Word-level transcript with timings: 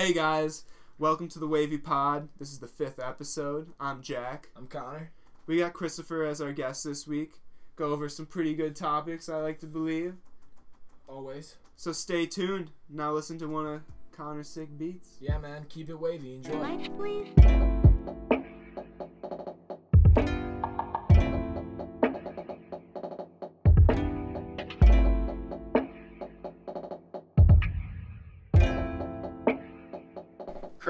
Hey 0.00 0.14
guys, 0.14 0.64
welcome 0.98 1.28
to 1.28 1.38
the 1.38 1.46
Wavy 1.46 1.76
Pod. 1.76 2.30
This 2.38 2.50
is 2.52 2.58
the 2.58 2.66
fifth 2.66 2.98
episode. 2.98 3.74
I'm 3.78 4.00
Jack. 4.00 4.48
I'm 4.56 4.66
Connor. 4.66 5.10
We 5.46 5.58
got 5.58 5.74
Christopher 5.74 6.24
as 6.24 6.40
our 6.40 6.54
guest 6.54 6.84
this 6.84 7.06
week. 7.06 7.34
Go 7.76 7.92
over 7.92 8.08
some 8.08 8.24
pretty 8.24 8.54
good 8.54 8.74
topics, 8.74 9.28
I 9.28 9.36
like 9.42 9.58
to 9.58 9.66
believe. 9.66 10.14
Always. 11.06 11.56
So 11.76 11.92
stay 11.92 12.24
tuned. 12.24 12.70
Now 12.88 13.12
listen 13.12 13.38
to 13.40 13.46
one 13.46 13.66
of 13.66 13.82
Connor's 14.10 14.48
sick 14.48 14.70
beats. 14.78 15.18
Yeah, 15.20 15.36
man. 15.36 15.66
Keep 15.68 15.90
it 15.90 16.00
wavy. 16.00 16.36
Enjoy. 16.36 17.69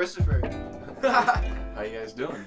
Christopher, 0.01 0.41
How 1.03 1.83
you 1.83 1.99
guys 1.99 2.15
doing? 2.15 2.47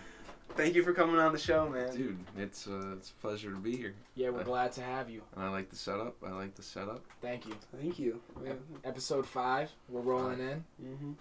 thank 0.56 0.74
you 0.74 0.82
for 0.82 0.92
coming 0.92 1.20
on 1.20 1.32
the 1.32 1.38
show, 1.38 1.70
man. 1.70 1.96
Dude, 1.96 2.18
it's 2.36 2.66
uh, 2.68 2.96
it's 2.98 3.12
a 3.12 3.22
pleasure 3.22 3.52
to 3.52 3.58
be 3.58 3.78
here. 3.78 3.94
Yeah, 4.16 4.30
we're 4.30 4.44
glad 4.44 4.72
to 4.72 4.82
have 4.82 5.08
you. 5.08 5.22
And 5.36 5.46
I 5.46 5.50
like 5.50 5.70
the 5.70 5.76
setup. 5.76 6.16
I 6.26 6.32
like 6.32 6.56
the 6.56 6.64
setup. 6.64 7.04
Thank 7.22 7.46
you. 7.46 7.54
Thank 7.80 8.00
you. 8.00 8.20
Ep- 8.44 8.60
Episode 8.84 9.28
five. 9.28 9.70
We're 9.88 10.02
rolling 10.02 10.40
in. 10.40 10.64
Mm-hmm. 10.84 11.12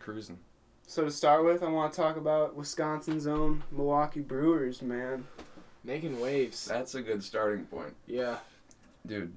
Cruising. 0.00 0.38
So 0.86 1.06
to 1.06 1.10
start 1.10 1.46
with, 1.46 1.62
I 1.62 1.68
want 1.70 1.94
to 1.94 1.96
talk 1.98 2.18
about 2.18 2.54
Wisconsin's 2.56 3.26
own 3.26 3.62
Milwaukee 3.72 4.20
Brewers, 4.20 4.82
man. 4.82 5.26
Making 5.82 6.20
waves. 6.20 6.66
That's 6.66 6.94
a 6.94 7.00
good 7.00 7.24
starting 7.24 7.64
point. 7.64 7.94
Yeah. 8.06 8.36
Dude, 9.06 9.32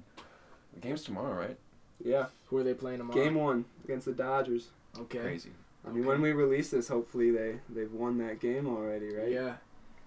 the 0.74 0.80
game's 0.80 1.04
tomorrow, 1.04 1.34
right? 1.40 1.56
Yeah. 2.04 2.26
Who 2.48 2.58
are 2.58 2.62
they 2.62 2.74
playing 2.74 2.98
tomorrow? 2.98 3.24
Game 3.24 3.34
one 3.36 3.64
against 3.84 4.04
the 4.04 4.12
Dodgers. 4.12 4.68
Okay. 4.98 5.20
Crazy. 5.20 5.50
I 5.86 5.90
mean, 5.90 6.00
Okay. 6.00 6.08
when 6.08 6.22
we 6.22 6.32
release 6.32 6.70
this, 6.70 6.88
hopefully 6.88 7.30
they 7.30 7.60
they've 7.68 7.92
won 7.92 8.18
that 8.18 8.40
game 8.40 8.66
already, 8.66 9.14
right? 9.14 9.30
Yeah. 9.30 9.56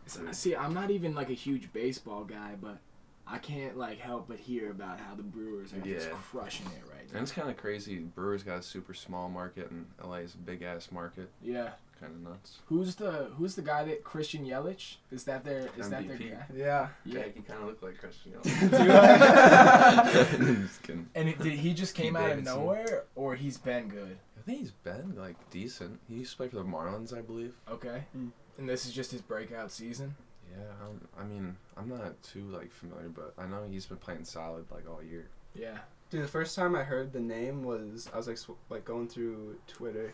It's- 0.06 0.38
See, 0.38 0.56
I'm 0.56 0.74
not 0.74 0.90
even 0.90 1.14
like 1.16 1.30
a 1.30 1.34
huge 1.34 1.72
baseball 1.74 2.24
guy, 2.24 2.56
but 2.62 2.78
I 3.28 3.38
can't 3.40 3.78
like 3.78 4.00
help 4.00 4.28
but 4.30 4.40
hear 4.40 4.72
about 4.72 5.00
how 5.00 5.16
the 5.16 5.24
Brewers 5.24 5.74
are 5.74 5.80
just 5.82 6.10
crushing 6.12 6.66
it 6.68 6.84
right 6.90 7.00
now. 7.00 7.02
And 7.04 7.14
now. 7.14 7.22
it's 7.22 7.32
kind 7.34 7.50
of 7.50 7.58
crazy. 7.58 7.98
Brewers 8.00 8.42
got 8.44 8.60
a 8.60 8.64
super 8.64 8.94
small 8.94 9.28
market, 9.30 9.70
and 9.70 9.86
LA's 10.04 10.34
a 10.34 10.38
big 10.38 10.62
ass 10.62 10.92
market. 10.92 11.30
Yeah. 11.42 11.72
Kind 12.00 12.14
of 12.14 12.22
nuts. 12.22 12.60
Who's 12.68 12.96
the 12.96 13.32
Who's 13.38 13.56
the 13.56 13.64
guy 13.64 13.84
that 13.86 14.04
Christian 14.04 14.46
Yelich? 14.46 14.98
Is 15.12 15.24
that 15.26 15.44
their 15.44 15.68
Is 15.78 15.90
that 15.90 16.08
their 16.08 16.16
guy? 16.16 16.46
Yeah. 16.56 16.88
Yeah. 17.04 17.24
He 17.34 17.42
kind 17.42 17.60
of 17.62 17.66
look 17.68 17.82
like 17.82 17.98
Christian 17.98 18.34
Yelich. 18.34 18.52
Just 20.68 20.84
kidding. 20.84 21.10
And 21.16 21.28
it, 21.30 21.40
did 21.40 21.54
he 21.54 21.74
just 21.74 21.96
came 21.96 22.14
Pete 22.14 22.24
out 22.24 22.32
of 22.32 22.44
nowhere, 22.44 23.06
or 23.16 23.36
he's 23.36 23.58
been 23.58 23.88
good? 23.90 24.18
I 24.48 24.52
think 24.52 24.60
he's 24.62 24.72
been 24.72 25.16
like 25.18 25.36
decent. 25.52 26.00
He 26.08 26.16
used 26.16 26.32
to 26.32 26.38
play 26.38 26.48
for 26.48 26.56
the 26.56 26.64
Marlins, 26.64 27.16
I 27.18 27.22
believe. 27.22 27.54
Okay. 27.70 28.04
Mm. 28.18 28.32
And 28.58 28.70
this 28.70 28.86
is 28.86 28.94
just 28.94 29.12
his 29.12 29.22
breakout 29.22 29.72
season. 29.74 30.16
Yeah, 30.50 30.64
I'm, 30.88 31.08
I 31.20 31.26
mean, 31.26 31.58
I'm 31.76 31.90
not 31.90 32.22
too 32.24 32.44
like 32.50 32.72
familiar, 32.72 33.10
but 33.10 33.34
I 33.38 33.46
know 33.46 33.64
he's 33.70 33.86
been 33.86 33.98
playing 33.98 34.24
solid 34.24 34.66
like 34.72 34.90
all 34.90 35.04
year. 35.04 35.28
Yeah. 35.54 35.78
Dude, 36.10 36.24
the 36.24 36.28
first 36.30 36.56
time 36.56 36.76
I 36.76 36.84
heard 36.84 37.12
the 37.12 37.20
name 37.20 37.64
was 37.64 38.10
I 38.14 38.18
was 38.18 38.28
like 38.30 38.38
sw- 38.38 38.52
like 38.70 38.86
going 38.86 39.10
through 39.10 39.58
Twitter, 39.68 40.14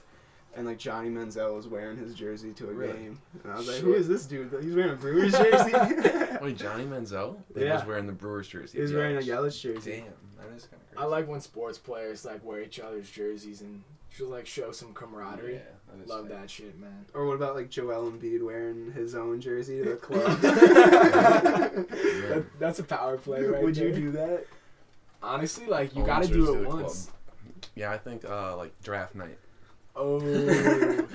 and 0.55 0.65
like 0.65 0.79
Johnny 0.79 1.09
Manziel 1.09 1.55
was 1.55 1.67
wearing 1.67 1.97
his 1.97 2.15
jersey 2.15 2.51
to 2.53 2.69
a 2.69 2.73
Really? 2.73 2.93
game, 2.93 3.19
and 3.43 3.53
I 3.53 3.57
was 3.57 3.67
like, 3.67 3.75
Shit. 3.75 3.85
"Who 3.85 3.93
is 3.93 4.07
this 4.07 4.25
dude? 4.25 4.51
He's 4.63 4.73
wearing 4.73 4.93
a 4.93 4.95
Brewers 4.95 5.33
jersey." 5.33 5.71
Wait, 6.41 6.57
Johnny 6.57 6.85
Manziel? 6.85 7.37
He 7.55 7.65
Yeah. 7.65 7.75
was 7.75 7.85
wearing 7.85 8.07
the 8.07 8.13
Brewers 8.13 8.47
jersey. 8.47 8.79
he 8.79 8.81
was 8.81 8.91
wearing 8.91 9.17
a 9.17 9.19
Yelich. 9.19 9.25
Yelich 9.27 9.61
jersey. 9.61 9.91
Damn, 9.91 10.47
that 10.49 10.57
is 10.57 10.63
kind 10.65 10.81
of 10.81 10.89
crazy. 10.89 10.97
I 10.97 11.05
like 11.05 11.27
when 11.27 11.39
sports 11.41 11.77
players 11.77 12.25
like 12.25 12.43
wear 12.43 12.61
each 12.63 12.79
other's 12.79 13.11
jerseys 13.11 13.61
and 13.61 13.83
just 14.15 14.29
like 14.29 14.45
show 14.45 14.71
some 14.71 14.93
camaraderie. 14.93 15.55
Yeah, 15.55 15.59
that 15.91 16.03
is 16.03 16.09
Love 16.09 16.29
tight. 16.29 16.41
that 16.41 16.49
shit, 16.49 16.79
man. 16.79 17.05
Or 17.13 17.25
what 17.25 17.35
about 17.35 17.55
like 17.55 17.69
Joel 17.69 18.11
Embiid 18.11 18.43
wearing 18.43 18.91
his 18.91 19.15
own 19.15 19.41
jersey 19.41 19.83
to 19.83 19.89
the 19.91 19.95
club? 19.97 20.39
That- 20.41 22.45
that's 22.59 22.79
a 22.79 22.83
power 22.83 23.17
play, 23.17 23.43
right 23.43 23.63
Would 23.63 23.77
you 23.77 23.91
do 23.93 24.11
that? 24.11 24.45
Honestly, 25.21 25.65
like 25.67 25.95
you 25.95 26.01
Own 26.01 26.07
got 26.07 26.23
to 26.23 26.29
do 26.29 26.53
it 26.53 26.61
the 26.63 26.67
once. 26.67 27.09
Yeah, 27.75 27.91
I 27.91 27.97
think 27.97 28.25
uh 28.25 28.55
like 28.57 28.73
draft 28.83 29.15
night. 29.15 29.37
Oh. 29.95 30.19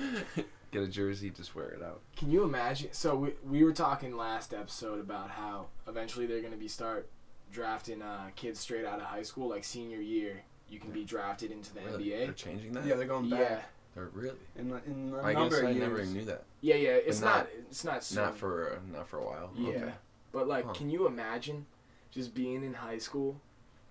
Get 0.71 0.83
a 0.83 0.87
jersey, 0.87 1.31
just 1.31 1.55
wear 1.55 1.69
it 1.69 1.81
out. 1.81 2.01
Can 2.15 2.29
you 2.29 2.43
imagine? 2.43 2.89
So 2.91 3.15
we, 3.15 3.33
we 3.43 3.63
were 3.63 3.73
talking 3.73 4.15
last 4.15 4.53
episode 4.53 4.99
about 4.99 5.31
how 5.31 5.65
eventually 5.87 6.27
they're 6.27 6.43
gonna 6.43 6.57
be 6.57 6.67
start 6.67 7.09
drafting 7.51 8.03
uh, 8.03 8.29
kids 8.35 8.59
straight 8.59 8.85
out 8.85 8.99
of 8.99 9.05
high 9.05 9.23
school, 9.23 9.49
like 9.49 9.63
senior 9.63 9.99
year. 9.99 10.43
You 10.69 10.79
can 10.79 10.91
be 10.91 11.03
drafted 11.03 11.51
into 11.51 11.73
the 11.73 11.81
Really? 11.81 12.09
They're 12.09 12.31
changing 12.33 12.73
that? 12.73 12.85
Yeah, 12.85 12.95
they're 12.95 13.07
going 13.07 13.29
back. 13.29 13.39
Yeah, 13.39 13.61
They're 13.95 14.09
really. 14.13 14.37
in 14.55 14.71
a- 14.71 14.81
in 14.85 15.13
a 15.15 15.21
I 15.21 15.33
number 15.33 15.49
guess 15.49 15.59
of 15.59 15.65
I 15.65 15.69
years. 15.71 15.79
never 15.79 16.05
knew 16.05 16.25
that. 16.25 16.43
yeah, 16.61 16.75
yeah. 16.75 16.89
It's 16.91 17.21
not, 17.21 17.37
not- 17.37 17.47
It's 17.69 17.83
not. 17.83 18.03
Soon. 18.03 18.23
Not 18.23 18.37
for 18.37 18.73
uh, 18.73 18.79
not 18.97 19.07
for 19.07 19.17
a 19.17 19.25
while. 19.25 19.51
Yeah, 19.55 19.69
Okay. 19.69 19.91
but 20.31 20.47
like, 20.47 20.65
Huh. 20.65 20.73
can 20.73 20.89
you 20.89 21.07
imagine 21.07 21.65
just 22.11 22.33
being 22.35 22.63
in 22.63 22.73
high 22.75 22.97
school 22.99 23.39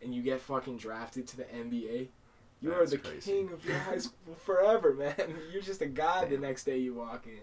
and 0.03 0.15
you 0.15 0.23
get 0.23 0.41
fucking 0.41 0.77
drafted 0.79 1.27
to 1.29 1.37
the 1.37 1.45
NBA? 1.45 2.09
You 2.61 2.73
are 2.75 2.85
the 2.87 2.99
crazy. 2.99 3.33
king 3.33 3.53
of 3.53 3.65
your 3.65 3.79
high 3.79 3.99
school 3.99 4.35
forever, 4.45 4.93
man. 4.95 5.15
You're 5.53 5.63
just 5.63 5.81
a 5.83 5.87
god 5.87 6.31
the 6.31 6.39
next 6.39 6.65
day 6.65 6.79
you 6.79 6.95
walk 6.95 7.27
in. 7.27 7.41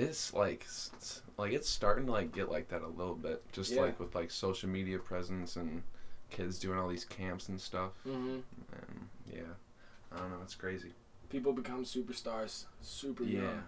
It's 0.00 0.34
like 0.34 0.62
s- 0.64 0.90
s- 0.96 1.22
like 1.38 1.52
it's 1.52 1.68
starting 1.68 2.06
to 2.06 2.12
like 2.12 2.32
get 2.32 2.50
like 2.50 2.68
that 2.68 2.82
a 2.82 2.88
little 2.88 3.14
bit. 3.14 3.42
Just 3.52 3.70
Yeah. 3.72 3.82
like 3.82 3.98
with 4.00 4.14
like 4.14 4.30
social 4.30 4.68
media 4.68 4.98
presence 4.98 5.54
and 5.56 5.82
kids 6.30 6.58
doing 6.58 6.78
all 6.78 6.88
these 6.88 7.04
camps 7.04 7.48
and 7.48 7.60
stuff. 7.60 7.92
Mm-hmm. 8.06 8.38
And 8.72 9.08
yeah, 9.32 9.40
I 10.12 10.18
don't 10.18 10.30
know. 10.30 10.38
It's 10.42 10.54
crazy. 10.54 10.92
People 11.30 11.52
become 11.52 11.84
superstars 11.84 12.64
super 12.80 13.24
Yeah. 13.24 13.40
young. 13.42 13.62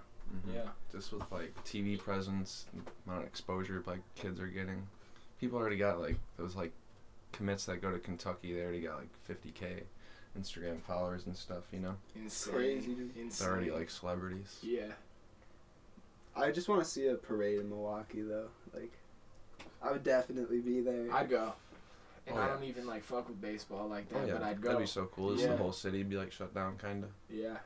Mhm. 0.47 0.55
Yeah. 0.55 0.69
Just 0.93 1.13
with 1.13 1.31
like 1.33 1.55
TV 1.65 1.99
presence, 1.99 2.67
amount 3.07 3.23
of 3.23 3.29
exposure 3.29 3.83
like 3.87 4.01
kids 4.15 4.39
are 4.41 4.47
getting. 4.47 4.87
People 5.41 5.59
already 5.59 5.77
got 5.79 6.01
like 6.01 6.17
those 6.37 6.55
like 6.55 6.73
commits 7.33 7.67
that 7.67 7.81
go 7.81 7.91
to 7.91 7.99
Kentucky. 7.99 8.53
They 8.55 8.61
already 8.63 8.81
got 8.83 8.99
like 8.99 9.09
50k 9.29 9.83
Instagram 10.39 10.81
followers 10.83 11.27
and 11.27 11.37
stuff. 11.37 11.65
You 11.73 11.81
know, 11.81 11.97
Insane. 12.15 12.55
Crazy, 12.55 12.95
dude. 12.95 13.15
they're 13.15 13.23
Insane. 13.25 13.49
already 13.49 13.71
like 13.71 13.89
celebrities. 13.91 14.59
Yeah. 14.63 14.93
I 16.37 16.53
just 16.53 16.69
want 16.69 16.83
to 16.85 16.89
see 16.89 17.07
a 17.09 17.15
parade 17.15 17.59
in 17.59 17.69
Milwaukee 17.69 18.23
though. 18.23 18.49
Like, 18.73 18.93
I 19.83 19.91
would 19.91 20.05
definitely 20.05 20.61
be 20.61 20.81
there. 20.81 21.13
I'd 21.13 21.31
go. 21.31 21.55
And 22.29 22.37
Oh, 22.39 22.41
I 22.43 22.47
yeah. 22.47 22.53
don't 22.55 22.65
even 22.65 22.87
like 22.87 23.05
fuck 23.05 23.29
with 23.29 23.41
baseball 23.41 23.89
like 23.89 24.09
that, 24.11 24.23
Oh 24.23 24.27
yeah, 24.27 24.33
but 24.35 24.43
I'd 24.43 24.61
go. 24.61 24.69
that'd 24.69 24.81
be 24.83 24.87
so 24.87 25.07
cool. 25.07 25.33
Just 25.33 25.45
Yeah. 25.45 25.53
the 25.53 25.57
whole 25.59 25.73
city 25.73 26.03
be 26.03 26.17
like 26.17 26.33
shut 26.33 26.55
down, 26.55 26.77
kind 26.77 27.05
of. 27.05 27.11
Yeah. 27.31 27.57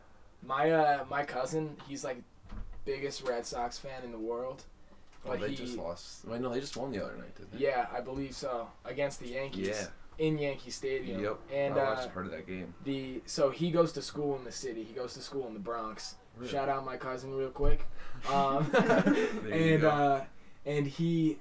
My 0.45 0.71
uh 0.71 1.05
my 1.11 1.25
cousin, 1.25 1.77
he's 1.89 2.05
like 2.05 2.19
biggest 2.85 3.23
Red 3.27 3.47
Sox 3.47 3.79
fan 3.79 4.03
in 4.05 4.13
the 4.13 4.19
world. 4.19 4.65
Oh, 5.25 5.31
But 5.31 5.41
they 5.41 5.51
he- 5.51 5.57
just 5.57 5.77
lost. 5.77 6.25
Wait, 6.27 6.41
no, 6.41 6.49
they 6.53 6.61
just 6.61 6.77
won 6.77 6.91
the 6.91 7.05
other 7.05 7.15
night, 7.17 7.35
didn't 7.37 7.53
they? 7.53 7.59
Yeah, 7.59 7.87
I 7.95 8.01
believe 8.01 8.35
so. 8.35 8.69
Against 8.85 9.21
the 9.21 9.29
Yankees. 9.29 9.69
Yeah. 9.69 9.87
In 10.19 10.37
Yankee 10.39 10.71
Stadium. 10.71 11.23
Yep. 11.23 11.39
And 11.53 11.75
I 11.75 11.81
uh, 11.81 11.95
watched 11.95 12.13
part 12.13 12.27
of 12.27 12.33
that 12.33 12.47
game. 12.47 12.75
the 12.85 13.23
so 13.27 13.51
he 13.51 13.71
goes 13.71 13.93
to 13.93 14.03
school 14.03 14.37
in 14.37 14.45
the 14.45 14.53
city. 14.53 14.83
He 14.85 14.93
goes 14.93 15.15
to 15.15 15.21
school 15.21 15.47
in 15.47 15.55
the 15.55 15.61
Bronx. 15.61 16.17
Really? 16.37 16.51
Shout 16.51 16.69
out 16.69 16.85
my 16.85 16.97
cousin 16.97 17.35
real 17.35 17.51
quick. 17.51 17.87
Um, 18.33 18.71
and 19.51 19.83
uh, 19.85 20.21
and 20.65 20.87
he 20.87 21.39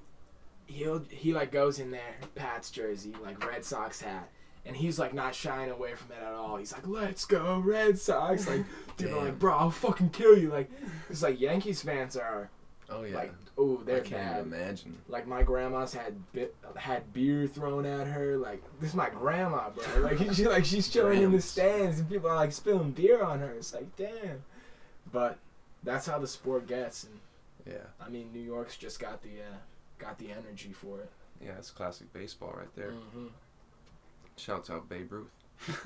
he'll 0.71 1.03
he 1.09 1.33
like 1.33 1.51
goes 1.51 1.79
in 1.79 1.91
there, 1.91 2.15
Pat's 2.35 2.71
jersey, 2.71 3.13
like 3.23 3.45
Red 3.47 3.63
Sox 3.65 4.01
hat. 4.01 4.29
And 4.63 4.75
he's 4.75 4.99
like 4.99 5.11
not 5.13 5.33
shying 5.33 5.71
away 5.71 5.95
from 5.95 6.11
it 6.11 6.21
at 6.23 6.33
all. 6.33 6.57
He's 6.57 6.71
like, 6.71 6.87
"Let's 6.87 7.25
go 7.25 7.57
Red 7.59 7.97
Sox!" 7.97 8.47
Like, 8.47 8.63
people 8.97 9.17
are 9.19 9.25
like, 9.25 9.39
"Bro, 9.39 9.55
I'll 9.55 9.71
fucking 9.71 10.11
kill 10.11 10.37
you!" 10.37 10.49
Like, 10.51 10.69
it's 11.09 11.23
like 11.23 11.39
Yankees 11.41 11.81
fans 11.81 12.15
are 12.15 12.51
Oh 12.87 13.01
yeah. 13.01 13.15
like, 13.15 13.33
"Oh, 13.57 13.79
I 13.81 13.83
they're 13.85 14.01
can't 14.01 14.11
bad." 14.11 14.39
even 14.47 14.53
imagine. 14.53 14.97
Like 15.07 15.25
my 15.25 15.41
grandma's 15.41 15.95
had 15.95 16.13
bit, 16.31 16.55
had 16.75 17.11
beer 17.11 17.47
thrown 17.47 17.87
at 17.87 18.05
her. 18.05 18.37
Like 18.37 18.61
this 18.79 18.91
is 18.91 18.95
my 18.95 19.09
grandma, 19.09 19.71
bro. 19.71 20.01
Like 20.01 20.19
she 20.33 20.45
like 20.47 20.65
she's 20.65 20.87
chilling 20.89 21.23
in 21.23 21.31
the 21.31 21.41
stands 21.41 21.97
and 21.99 22.07
people 22.07 22.29
are 22.29 22.35
like 22.35 22.51
spilling 22.51 22.91
beer 22.91 23.23
on 23.23 23.39
her. 23.39 23.51
It's 23.53 23.73
like 23.73 23.95
damn. 23.95 24.43
But 25.11 25.39
that's 25.83 26.05
how 26.05 26.19
the 26.19 26.27
sport 26.27 26.67
gets, 26.67 27.05
and 27.05 27.19
Yeah. 27.65 27.85
I 27.99 28.09
mean 28.09 28.29
New 28.31 28.39
York's 28.41 28.77
just 28.77 28.99
got 28.99 29.23
the 29.23 29.39
uh, 29.41 29.57
got 30.01 30.17
the 30.17 30.31
energy 30.31 30.73
for 30.73 30.99
it. 30.99 31.11
Yeah, 31.43 31.51
it's 31.57 31.71
classic 31.71 32.11
baseball 32.13 32.53
right 32.57 32.73
there. 32.75 32.91
Mhm. 32.91 33.29
Shouts 34.37 34.69
out 34.69 34.89
Babe 34.89 35.11
Ruth. 35.11 35.31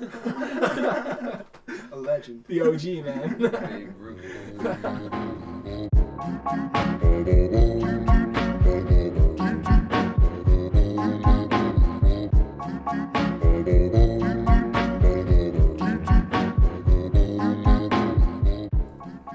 a 1.92 1.96
legend. 1.96 2.44
The 2.48 2.62
OG 2.62 3.04
man. 3.04 3.38
Babe 3.38 3.92
Ruth. 3.98 5.36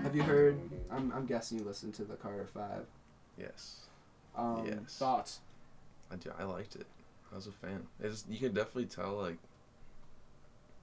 Have 0.04 0.16
you 0.16 0.24
heard? 0.24 0.60
I'm, 0.92 1.12
I'm 1.16 1.26
guessing 1.26 1.60
you 1.60 1.64
listened 1.64 1.94
to 1.96 2.04
the 2.04 2.16
Carter 2.16 2.48
Five. 2.52 2.86
yes. 3.38 3.82
Um, 4.36 4.64
yes. 4.66 4.98
Thoughts? 4.98 5.40
I, 6.12 6.16
do- 6.16 6.32
I 6.38 6.44
liked 6.44 6.76
it. 6.76 6.86
I 7.32 7.36
was 7.36 7.48
a 7.48 7.52
fan. 7.52 7.88
It's, 8.02 8.26
you 8.30 8.40
could 8.40 8.54
definitely 8.54 8.86
tell 8.86 9.16
like 9.18 9.38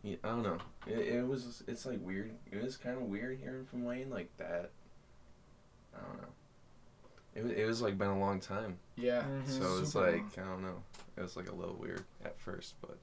I 0.04 0.16
don't 0.28 0.42
know. 0.42 0.58
It, 0.86 0.98
it 1.16 1.26
was. 1.28 1.62
It's 1.66 1.84
like 1.84 1.98
weird. 2.00 2.30
It 2.50 2.62
was 2.62 2.76
kind 2.76 2.96
of 2.96 3.02
weird 3.02 3.38
hearing 3.40 3.66
from 3.66 3.84
Wayne 3.84 4.08
like 4.08 4.34
that. 4.38 4.70
I 5.94 5.98
don't 6.00 6.22
know. 6.22 6.28
It 7.34 7.42
was, 7.44 7.52
it 7.52 7.64
was 7.66 7.82
like 7.82 7.98
been 7.98 8.08
a 8.08 8.18
long 8.18 8.40
time, 8.40 8.78
Yeah. 8.96 9.22
so 9.46 9.78
it's 9.80 9.92
Super 9.92 10.06
like 10.12 10.36
long. 10.36 10.46
I 10.46 10.50
don't 10.50 10.62
know. 10.62 10.82
It 11.16 11.22
was 11.22 11.36
like 11.36 11.50
a 11.50 11.54
little 11.54 11.74
weird 11.74 12.04
at 12.24 12.38
first, 12.40 12.74
but 12.80 12.96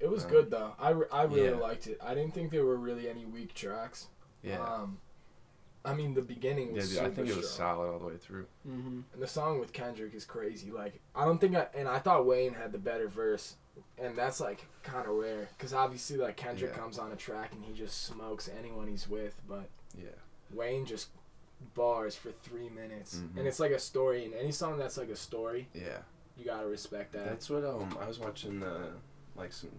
It 0.00 0.10
was 0.10 0.24
Um, 0.24 0.30
good 0.30 0.50
though. 0.50 0.72
I, 0.78 0.88
I 1.12 1.22
really 1.24 1.44
yeah. 1.50 1.54
liked 1.56 1.86
it. 1.86 1.98
I 2.02 2.14
didn't 2.14 2.34
think 2.34 2.50
there 2.50 2.64
were 2.64 2.76
really 2.76 3.08
any 3.08 3.24
weak 3.26 3.54
tracks. 3.54 4.08
yeah, 4.42 4.60
Um, 4.62 4.98
I 5.84 5.94
mean, 5.94 6.12
the 6.14 6.22
beginning 6.22 6.68
yeah. 6.68 6.74
was 6.76 6.90
Dude, 6.90 6.98
I 6.98 7.10
think 7.10 7.28
it 7.28 7.36
was 7.36 7.50
strong. 7.50 7.76
solid 7.76 7.92
all 7.92 7.98
the 7.98 8.04
way 8.06 8.16
through. 8.18 8.46
Mm-hmm. 8.68 9.00
And 9.14 9.22
the 9.22 9.26
song 9.26 9.58
with 9.60 9.72
Kendrick 9.72 10.14
is 10.14 10.24
crazy. 10.26 10.70
Like, 10.70 11.00
I 11.14 11.24
don't 11.24 11.40
think 11.40 11.56
I 11.56 11.68
and 11.74 11.88
I 11.88 11.98
thought 11.98 12.26
Wayne 12.26 12.52
had 12.54 12.72
the 12.72 12.78
better 12.78 13.08
verse, 13.08 13.54
and 13.98 14.16
that's 14.16 14.40
like 14.40 14.66
kind 14.82 15.06
of 15.08 15.14
rare 15.14 15.48
because 15.56 15.72
obviously 15.72 16.18
like 16.18 16.36
Kendrick 16.36 16.72
Yeah. 16.72 16.78
comes 16.78 16.98
on 16.98 17.12
a 17.12 17.16
track 17.16 17.52
and 17.54 17.64
he 17.64 17.72
just 17.72 18.04
smokes 18.04 18.48
anyone 18.58 18.88
he's 18.88 19.08
with, 19.08 19.40
but 19.48 19.68
Yeah, 19.96 20.08
Wayne 20.52 20.84
just 20.84 21.08
bars 21.74 22.14
for 22.14 22.30
three 22.30 22.68
minutes, 22.68 23.16
Mhm. 23.16 23.38
and 23.38 23.46
it's 23.48 23.60
like 23.60 23.70
a 23.72 23.78
story. 23.78 24.24
And 24.26 24.34
any 24.34 24.52
song 24.52 24.78
that's 24.78 24.96
like 24.98 25.08
a 25.10 25.16
story, 25.16 25.68
yeah. 25.74 25.98
you 26.36 26.44
gotta 26.44 26.66
respect 26.66 27.12
that. 27.12 27.24
That's 27.26 27.48
what 27.50 27.64
um 27.64 27.96
I 28.00 28.06
was 28.06 28.18
watching 28.18 28.60
the 28.60 28.92
like 29.36 29.52
some 29.52 29.70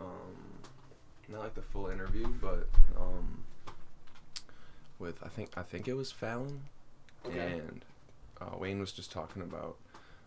um 0.00 0.60
not 1.28 1.40
like 1.40 1.54
the 1.54 1.62
full 1.62 1.88
interview, 1.88 2.26
but 2.42 2.68
um 2.98 3.42
with 4.98 5.22
I 5.22 5.28
think 5.28 5.50
I 5.56 5.62
think 5.62 5.88
it 5.88 5.94
was 5.94 6.12
Fallon 6.12 6.62
Okay. 7.26 7.38
and 7.58 7.84
uh, 8.40 8.56
Wayne 8.58 8.78
was 8.80 8.92
just 8.92 9.10
talking 9.12 9.42
about 9.42 9.76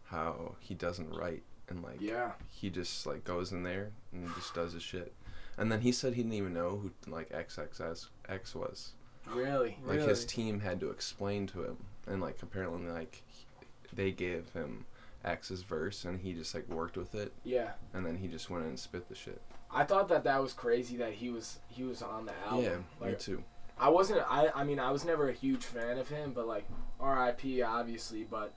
how 0.05 0.55
he 0.59 0.73
doesn't 0.73 1.13
write 1.13 1.43
and 1.69 1.83
like 1.83 2.01
yeah, 2.01 2.31
he 2.49 2.69
just 2.69 3.05
like 3.05 3.23
goes 3.23 3.51
in 3.51 3.63
there 3.63 3.91
and 4.11 4.27
just 4.35 4.53
does 4.53 4.73
his 4.73 4.83
shit. 4.83 5.13
And 5.57 5.71
then 5.71 5.81
he 5.81 5.91
said 5.91 6.13
he 6.13 6.21
didn't 6.23 6.33
even 6.37 6.53
know 6.53 6.77
who 6.77 6.91
like 7.11 7.29
XXS 7.29 8.07
X 8.27 8.55
was. 8.55 8.93
really. 9.27 9.77
Like 9.85 9.99
his 10.01 10.25
team 10.25 10.61
had 10.61 10.79
to 10.79 10.89
explain 10.89 11.45
to 11.47 11.63
him, 11.63 11.77
and 12.07 12.21
like 12.21 12.41
apparently 12.41 12.89
like 12.91 13.21
he- 13.27 13.45
they 13.93 14.11
gave 14.11 14.49
him 14.53 14.85
X's 15.23 15.61
verse, 15.63 16.05
and 16.05 16.21
he 16.21 16.33
just 16.33 16.55
like 16.55 16.67
worked 16.69 16.95
with 16.97 17.13
it, 17.13 17.33
Yeah, 17.43 17.71
and 17.93 18.05
then 18.05 18.17
he 18.17 18.27
just 18.27 18.49
went 18.49 18.63
in 18.63 18.69
and 18.69 18.79
spit 18.79 19.09
the 19.09 19.15
shit. 19.15 19.41
I 19.71 19.83
thought 19.83 20.07
that 20.09 20.23
that 20.23 20.41
was 20.41 20.53
crazy 20.53 20.95
that 20.97 21.13
he 21.13 21.29
was 21.29 21.59
he 21.67 21.83
was 21.83 22.01
on 22.01 22.25
the 22.25 22.33
album. 22.47 22.85
yeah, 23.01 23.07
me 23.07 23.15
too. 23.19 23.43
I 23.79 23.89
wasn't. 23.89 24.21
I 24.29 24.49
I 24.53 24.63
mean, 24.63 24.79
I 24.79 24.91
was 24.91 25.05
never 25.05 25.29
a 25.29 25.33
huge 25.33 25.63
fan 25.65 25.97
of 25.97 26.09
him, 26.09 26.31
but 26.33 26.47
like 26.47 26.65
R.I.P. 26.99 27.61
obviously, 27.61 28.23
but 28.23 28.53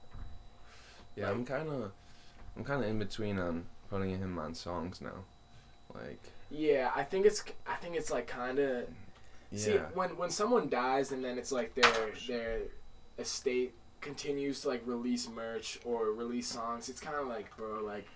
Yeah, 1.16 1.30
I'm 1.30 1.44
kind 1.44 1.68
of, 1.68 1.92
I'm 2.56 2.64
kind 2.64 2.82
of 2.82 2.88
in 2.90 2.98
between 2.98 3.38
on 3.38 3.66
putting 3.90 4.10
him 4.18 4.38
on 4.38 4.54
songs 4.54 5.00
now, 5.00 5.24
like 5.94 6.20
yeah, 6.50 6.90
I 6.94 7.04
think 7.04 7.24
it's 7.26 7.42
I 7.66 7.76
think 7.76 7.94
it's 7.96 8.10
like 8.10 8.26
kind 8.26 8.58
of 8.58 8.86
yeah, 9.50 9.58
see 9.58 9.76
when 9.94 10.16
when 10.16 10.30
someone 10.30 10.68
dies 10.68 11.12
and 11.12 11.24
then 11.24 11.38
it's 11.38 11.52
like 11.52 11.74
their 11.74 12.10
their 12.26 12.58
estate 13.18 13.74
continues 14.00 14.60
to 14.62 14.68
like 14.68 14.82
release 14.86 15.28
merch 15.28 15.78
or 15.84 16.06
release 16.06 16.48
songs. 16.48 16.88
It's 16.88 17.00
kind 17.00 17.16
of 17.16 17.28
like 17.28 17.54
bro, 17.56 17.80
like 17.84 18.08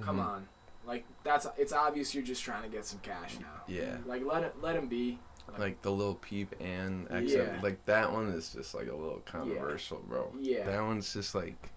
come 0.00 0.16
Mhm. 0.18 0.24
on, 0.24 0.48
like 0.86 1.04
that's 1.24 1.46
it's 1.58 1.72
obvious 1.72 2.14
you're 2.14 2.24
just 2.24 2.42
trying 2.42 2.62
to 2.62 2.68
get 2.68 2.86
some 2.86 3.00
cash 3.00 3.38
now. 3.40 3.62
Yeah. 3.68 3.96
like 4.06 4.24
let 4.24 4.42
it 4.44 4.54
let 4.62 4.76
him 4.76 4.86
be. 4.88 5.18
Like 5.58 5.82
the 5.82 5.90
Lil 5.90 6.14
Peep 6.16 6.54
and 6.60 7.06
X, 7.10 7.32
Yeah. 7.32 7.58
like 7.62 7.84
that 7.86 8.12
one 8.12 8.28
is 8.28 8.52
just 8.52 8.74
like 8.74 8.88
a 8.88 8.94
little 8.94 9.20
controversial, 9.26 10.02
bro. 10.08 10.32
Yeah. 10.40 10.64
that 10.64 10.82
one's 10.82 11.12
just 11.12 11.34
like. 11.34 11.70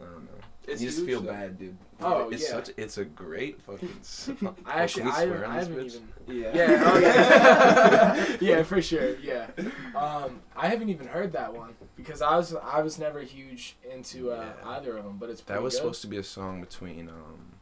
I 0.00 0.04
don't 0.06 0.24
know. 0.24 0.30
It's 0.66 0.82
you 0.82 0.88
just 0.88 0.98
huge, 1.00 1.08
feel 1.10 1.20
though. 1.20 1.30
bad, 1.32 1.56
dude. 1.56 1.76
Oh, 2.00 2.28
it's 2.30 2.42
yeah. 2.42 2.48
such. 2.48 2.70
It's 2.76 2.98
a 2.98 3.04
great 3.04 3.62
fucking. 3.62 3.96
song. 4.02 4.56
I 4.66 4.82
actually 4.82 5.02
Can 5.04 5.12
I, 5.12 5.24
swear 5.26 5.44
on 5.44 5.50
I 5.52 5.54
haven't 5.54 5.76
bitch? 5.76 6.00
even 6.26 6.42
Yeah. 6.42 6.52
Yeah, 6.56 6.82
oh 6.84 6.98
yeah. 6.98 8.36
yeah, 8.40 8.62
for 8.64 8.82
sure. 8.82 9.14
Yeah. 9.18 9.46
Um, 9.94 10.40
I 10.56 10.66
haven't 10.68 10.88
even 10.88 11.06
heard 11.06 11.32
that 11.34 11.54
one 11.54 11.74
because 11.96 12.22
I 12.22 12.36
was 12.36 12.54
I 12.56 12.80
was 12.82 12.98
never 12.98 13.20
huge 13.20 13.76
into 13.88 14.32
uh, 14.32 14.52
Yeah. 14.64 14.68
either 14.70 14.96
of 14.96 15.04
them, 15.04 15.18
but 15.18 15.30
it's 15.30 15.42
That 15.42 15.62
was 15.62 15.74
good. 15.74 15.78
supposed 15.78 16.00
to 16.02 16.08
be 16.08 16.16
a 16.16 16.24
song 16.24 16.60
between 16.60 17.08
um 17.08 17.52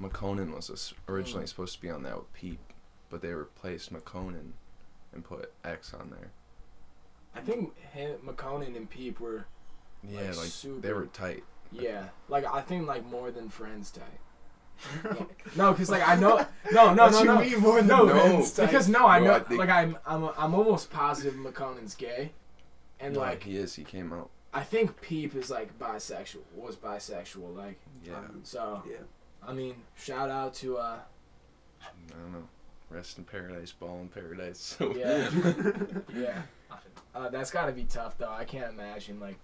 Makonnen 0.00 0.54
was 0.54 0.92
originally 1.08 1.44
Mm. 1.44 1.48
supposed 1.48 1.74
to 1.76 1.80
be 1.80 1.88
on 1.88 2.02
that 2.02 2.16
with 2.16 2.32
Peep, 2.32 2.58
but 3.12 3.20
they 3.22 3.32
replaced 3.32 3.92
Makonnen 3.92 4.52
and 5.12 5.22
put 5.22 5.52
X 5.64 5.92
on 5.94 6.10
there. 6.10 6.30
I 7.36 7.40
think 7.40 7.76
him, 7.92 8.16
Makonnen 8.26 8.76
and 8.76 8.88
Peep 8.90 9.20
were 9.20 9.44
Yeah, 10.02 10.20
Like, 10.30 10.36
like, 10.38 10.82
they 10.82 10.92
were 10.92 11.06
tight. 11.06 11.44
yeah, 11.70 12.08
like 12.28 12.44
I 12.46 12.60
think 12.62 12.88
like 12.88 13.04
more 13.06 13.30
than 13.30 13.48
friends 13.50 13.90
type. 13.92 14.18
No, 15.56 15.70
because 15.72 15.90
like 15.90 16.06
I 16.08 16.16
know 16.16 16.44
no 16.72 16.94
no 16.94 17.04
What 17.04 17.12
no 17.12 17.18
you 17.20 17.24
no 17.26 17.38
mean 17.40 17.60
more 17.60 17.76
than 17.82 17.86
no 17.88 18.08
friends 18.08 18.52
type? 18.52 18.70
because 18.70 18.88
no 18.88 19.06
I 19.06 19.18
Bro, 19.18 19.28
know 19.28 19.34
I 19.34 19.40
think- 19.40 19.60
like 19.60 19.68
I'm 19.68 19.96
I'm 20.06 20.24
I'm 20.36 20.54
almost 20.54 20.90
positive 20.90 21.34
Makonnen's 21.34 21.94
gay, 21.94 22.32
and 22.98 23.14
Yeah, 23.14 23.20
like 23.20 23.42
he 23.44 23.56
is. 23.58 23.74
He 23.74 23.84
came 23.84 24.12
out. 24.12 24.30
I 24.54 24.62
think 24.62 25.00
Peep 25.00 25.34
is 25.36 25.50
like 25.50 25.78
bisexual 25.78 26.42
was 26.54 26.76
bisexual 26.76 27.54
like 27.56 27.78
Yeah, 28.04 28.14
so 28.42 28.82
Yeah. 28.90 28.96
I 29.46 29.52
mean 29.52 29.76
shout 29.94 30.30
out 30.30 30.54
to 30.54 30.78
uh 30.78 30.98
I 31.82 31.86
don't 32.10 32.32
know. 32.32 32.48
Rest 32.92 33.18
in 33.18 33.24
paradise, 33.24 33.72
ball 33.72 34.00
in 34.00 34.08
paradise. 34.08 34.58
So 34.78 34.94
Yeah. 34.94 35.30
Yeah, 36.14 36.42
uh, 37.14 37.28
that's 37.30 37.50
got 37.50 37.66
to 37.66 37.72
be 37.72 37.84
tough 37.84 38.18
though. 38.18 38.30
I 38.30 38.44
can't 38.44 38.72
imagine 38.72 39.18
like 39.20 39.38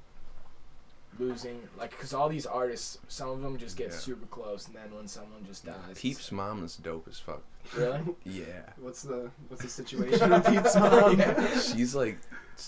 losing 1.18 1.60
like 1.78 1.90
because 1.90 2.12
all 2.12 2.28
these 2.28 2.46
artists, 2.46 2.98
some 3.08 3.30
of 3.30 3.40
them 3.42 3.56
just 3.56 3.76
get 3.76 3.88
Yeah. 3.90 3.96
super 3.96 4.26
close, 4.26 4.66
and 4.66 4.76
then 4.76 4.94
when 4.94 5.08
someone 5.08 5.44
just 5.46 5.64
dies, 5.64 5.74
it's- 5.90 6.00
Peep's 6.02 6.30
mom 6.32 6.62
is 6.64 6.76
dope 6.76 7.08
as 7.08 7.18
fuck. 7.18 7.42
really. 7.76 8.00
Yeah, 8.24 8.62
What's 8.80 9.02
the 9.02 9.30
what's 9.48 9.62
the 9.62 9.68
situation 9.68 10.30
with 10.30 10.46
Peep's 10.46 10.74
mom? 10.76 11.18
Yeah. 11.18 11.58
she's 11.60 11.94
like, 11.94 12.18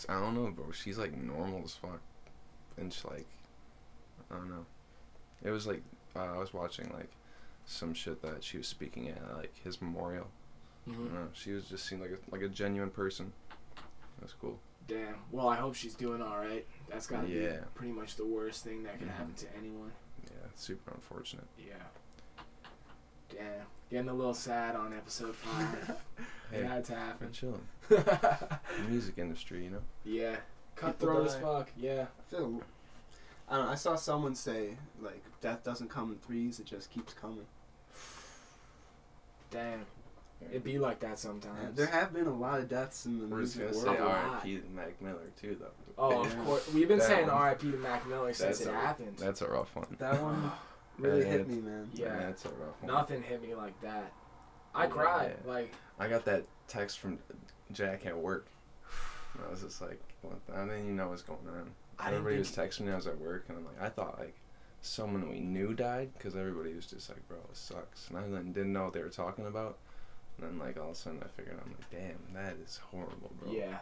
I 0.09 0.15
don't 0.21 0.35
know, 0.35 0.51
bro. 0.51 0.73
She's 0.73 0.99
like 0.99 1.17
normal 1.17 1.63
as 1.65 1.75
fuck, 1.75 2.01
and 2.79 2.93
she's 2.93 3.05
like, 3.05 3.27
I 4.31 4.37
don't 4.37 4.49
know. 4.51 4.65
It 5.43 5.51
was 5.51 5.67
like 5.67 5.83
uh, 6.17 6.21
I 6.35 6.39
was 6.39 6.53
watching 6.55 6.91
like 6.95 7.11
some 7.67 7.95
shit 7.95 8.21
that 8.23 8.43
she 8.43 8.57
was 8.59 8.67
speaking 8.67 9.09
at 9.09 9.37
like 9.37 9.53
his 9.63 9.81
memorial. 9.81 10.27
I 10.87 10.91
Mhm. 10.91 11.13
know. 11.13 11.29
She 11.33 11.53
was 11.53 11.65
just 11.69 11.87
seemed 11.87 12.01
like 12.03 12.11
a 12.11 12.19
like 12.31 12.43
a 12.43 12.49
genuine 12.49 12.91
person. 12.91 13.33
That's 14.21 14.33
cool. 14.35 14.59
Damn. 14.87 15.17
Well, 15.31 15.49
I 15.49 15.57
hope 15.57 15.75
she's 15.75 15.95
doing 15.95 16.21
all 16.21 16.39
right. 16.39 16.67
That's 16.89 17.07
got 17.07 17.23
to 17.23 17.29
Yeah. 17.29 17.59
be 17.61 17.65
pretty 17.75 17.93
much 17.93 18.17
the 18.17 18.25
worst 18.27 18.65
thing 18.65 18.83
that 18.85 18.99
could 18.99 19.09
Mhm. 19.09 19.13
happen 19.13 19.35
to 19.35 19.57
anyone. 19.57 19.93
Yeah, 20.25 20.49
super 20.57 20.91
unfortunate. 20.93 21.47
Yeah. 21.59 21.75
Damn. 23.29 23.67
Getting 23.91 24.09
a 24.09 24.15
little 24.15 24.35
sad 24.35 24.75
on 24.77 24.93
episode 24.93 25.35
five. 25.37 26.01
Hey, 26.51 26.63
yeah, 26.63 26.79
it's 26.79 26.91
I'm 26.91 26.97
happened. 26.97 27.33
chilling. 27.33 27.69
The 27.89 28.59
music 28.89 29.19
industry, 29.19 29.63
you 29.63 29.71
know. 29.71 29.83
yeah. 30.03 30.41
Cutthroat 30.75 31.29
as 31.29 31.37
fuck. 31.37 31.71
Yeah. 31.77 32.07
I 32.19 32.23
feel. 32.31 32.61
I 33.49 33.57
don't 33.57 33.67
know. 33.67 33.71
I 33.73 33.77
saw 33.77 33.95
someone 33.95 34.35
say 34.35 34.77
like 35.01 35.23
death 35.41 35.63
doesn't 35.63 35.89
come 35.91 36.11
in 36.11 36.19
threes; 36.19 36.59
it 36.59 36.67
just 36.67 36.91
keeps 36.91 37.15
coming. 37.15 37.47
Damn. 39.53 39.87
It 40.53 40.65
be 40.65 40.79
like 40.79 41.01
that 41.01 41.09
Yeah, 41.11 41.15
sometimes. 41.17 41.77
there 41.77 41.87
have 41.87 42.13
been 42.13 42.27
a 42.27 42.35
lot 42.35 42.61
of 42.61 42.69
deaths 42.69 43.05
in 43.07 43.19
the 43.19 43.27
movie. 43.27 43.35
We're 43.35 43.43
just 43.43 43.59
gonna 43.59 43.73
world. 43.73 43.85
say. 43.99 44.03
R.I.P. 44.03 44.57
to 44.61 44.69
Mac 44.75 45.01
Miller 45.03 45.31
too, 45.41 45.57
though. 45.61 45.67
Oh, 45.99 46.23
of 46.25 46.45
course. 46.45 46.73
We've 46.73 46.89
been 46.89 46.99
That 46.99 47.07
saying 47.09 47.27
one- 47.27 47.37
R.I.P. 47.37 47.71
to 47.73 47.77
Mac 47.77 48.07
Miller 48.09 48.33
since 48.33 48.61
it 48.63 48.69
a- 48.69 48.73
happened. 48.73 49.17
That's 49.19 49.43
a 49.43 49.49
rough 49.49 49.75
one. 49.77 49.87
That 49.99 50.21
one 50.23 50.51
really 50.99 51.25
hit 51.25 51.47
me, 51.47 51.57
man. 51.61 51.91
Yeah. 51.95 52.17
that's 52.19 52.45
a 52.47 52.49
rough 52.49 52.83
one. 52.83 52.93
Nothing 52.93 53.23
hit 53.23 53.43
me 53.43 53.55
like 53.55 53.79
that. 53.83 54.13
I 54.75 54.85
Yeah. 54.85 54.91
cried. 54.91 55.37
Like, 55.47 55.73
I 55.99 56.09
got 56.09 56.25
that 56.25 56.45
text 56.69 56.99
from 57.01 57.19
Jack 57.73 58.07
at 58.07 58.17
work. 58.17 58.47
And 59.35 59.45
I 59.47 59.51
was 59.51 59.61
just 59.63 59.81
like, 59.83 60.01
what 60.23 60.45
the, 60.47 60.55
I 60.57 60.65
didn't 60.65 60.81
even 60.85 60.97
know 60.97 61.05
what 61.05 61.13
was 61.13 61.23
going 61.23 61.39
on. 61.49 61.71
I 61.99 62.09
everybody 62.13 62.39
was 62.39 62.51
texting 62.51 62.81
me. 62.83 62.93
I 62.93 62.97
was 62.97 63.07
at 63.07 63.21
work, 63.21 63.45
and 63.49 63.59
I'm 63.59 63.65
like, 63.67 63.81
I 63.81 63.89
thought 63.91 64.19
like 64.19 64.35
someone 64.81 65.29
we 65.29 65.41
knew 65.41 65.75
died 65.75 66.11
because 66.17 66.35
everybody 66.35 66.73
was 66.75 66.87
just 66.87 67.11
like, 67.11 67.27
bro, 67.29 67.37
it 67.37 67.57
sucks. 67.57 68.09
And 68.09 68.17
I 68.19 68.23
didn't 68.23 68.53
didn't 68.55 68.73
know 68.73 68.85
what 68.85 68.95
they 68.95 69.03
were 69.03 69.09
talking 69.11 69.47
about. 69.47 69.77
And 70.43 70.51
then 70.53 70.59
like 70.59 70.77
all 70.79 70.87
of 70.91 70.93
a 70.93 70.95
sudden 70.95 71.21
I 71.23 71.29
figured 71.29 71.59
I'm 71.63 71.71
like, 71.73 71.91
damn, 71.91 72.35
that 72.35 72.57
is 72.65 72.81
horrible, 72.91 73.31
bro. 73.41 73.53
yeah, 73.53 73.79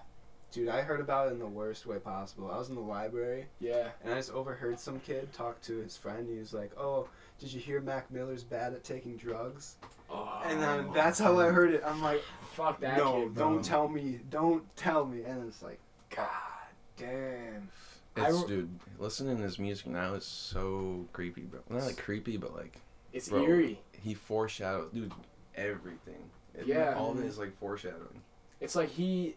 Dude, 0.50 0.68
I 0.70 0.80
heard 0.80 1.00
about 1.00 1.28
it 1.28 1.32
in 1.32 1.38
the 1.38 1.46
worst 1.46 1.84
way 1.86 1.98
possible. 1.98 2.50
I 2.50 2.56
was 2.58 2.70
in 2.70 2.74
the 2.74 2.80
library 2.80 3.46
yeah. 3.60 3.88
and 4.02 4.12
I 4.12 4.16
just 4.16 4.32
overheard 4.32 4.80
some 4.80 4.98
kid 5.00 5.32
talk 5.32 5.60
to 5.62 5.76
his 5.76 5.96
friend. 5.96 6.26
He 6.28 6.38
was 6.38 6.54
like, 6.54 6.72
"Oh, 6.78 7.06
did 7.38 7.52
you 7.52 7.60
hear 7.60 7.80
Mac 7.82 8.10
Miller's 8.10 8.44
bad 8.44 8.72
at 8.72 8.82
taking 8.82 9.16
drugs?" 9.16 9.76
Oh, 10.10 10.42
And 10.46 10.60
then 10.62 10.86
oh. 10.88 10.92
that's 10.94 11.18
how 11.18 11.38
I 11.38 11.48
heard 11.50 11.72
it. 11.74 11.82
I'm 11.84 12.00
like, 12.02 12.22
fuck 12.54 12.80
that 12.80 12.96
"No, 12.96 13.24
kid, 13.24 13.34
bro. 13.34 13.44
don't 13.44 13.62
tell 13.64 13.88
me, 13.88 14.20
don't 14.30 14.64
tell 14.76 15.04
me." 15.04 15.22
And 15.22 15.46
it's 15.46 15.62
like, 15.62 15.80
God 16.16 16.26
damn. 16.96 17.68
It's 18.16 18.36
re- 18.40 18.48
dude, 18.48 18.80
listening 18.98 19.36
to 19.36 19.42
his 19.42 19.58
music 19.58 19.86
now 19.86 20.14
is 20.14 20.24
so 20.24 21.06
creepy, 21.12 21.42
bro. 21.42 21.60
Not 21.68 21.82
like 21.84 21.98
creepy, 21.98 22.36
but 22.38 22.54
like 22.56 22.80
It's 23.12 23.28
Bro. 23.28 23.42
eerie. 23.44 23.80
he 24.02 24.14
foreshadowed, 24.14 24.92
dude, 24.94 25.12
everything. 25.54 26.30
It- 26.58 26.66
Yeah. 26.66 26.94
all 26.96 27.10
of 27.12 27.18
it 27.20 27.26
is 27.26 27.38
like 27.38 27.56
foreshadowing. 27.58 28.22
It's 28.60 28.74
like 28.76 28.88
he, 28.90 29.36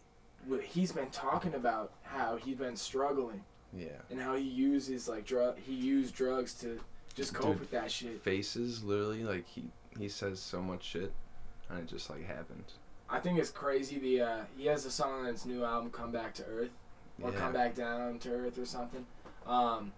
he's 0.63 0.91
been 0.91 1.09
talking 1.11 1.53
about 1.53 1.91
how 2.03 2.37
he's 2.37 2.57
been 2.57 2.75
struggling 2.75 3.43
Yeah. 3.73 3.89
and 4.09 4.19
how 4.19 4.35
he 4.35 4.43
uses 4.43 5.07
like 5.07 5.25
drug. 5.25 5.57
He 5.59 5.73
used 5.73 6.15
drugs 6.15 6.53
to 6.61 6.79
just 7.13 7.33
cope 7.33 7.51
Dude, 7.51 7.59
with 7.59 7.71
that 7.71 7.91
shit. 7.91 8.21
Faces, 8.23 8.83
literally, 8.83 9.23
like 9.23 9.45
he 9.47 9.65
he 9.99 10.07
says 10.09 10.39
so 10.39 10.61
much 10.61 10.83
shit. 10.83 11.11
and 11.69 11.79
it 11.79 11.87
just 11.87 12.09
like 12.09 12.25
happened. 12.25 12.65
I 13.09 13.19
think 13.19 13.37
it's 13.39 13.49
crazy. 13.51 13.99
The 13.99 14.21
uh, 14.21 14.37
he 14.57 14.65
has 14.67 14.85
a 14.85 14.91
song 14.91 15.19
on 15.21 15.25
his 15.25 15.45
new 15.45 15.63
album, 15.65 15.89
"Come 15.91 16.11
Back 16.11 16.33
to 16.35 16.45
Earth," 16.45 16.71
or 17.21 17.31
Yeah. 17.31 17.37
"Come 17.37 17.53
Back 17.53 17.75
Down 17.75 18.19
to 18.19 18.29
Earth" 18.31 18.57
or 18.57 18.65
something. 18.65 19.05
Um, 19.45 19.91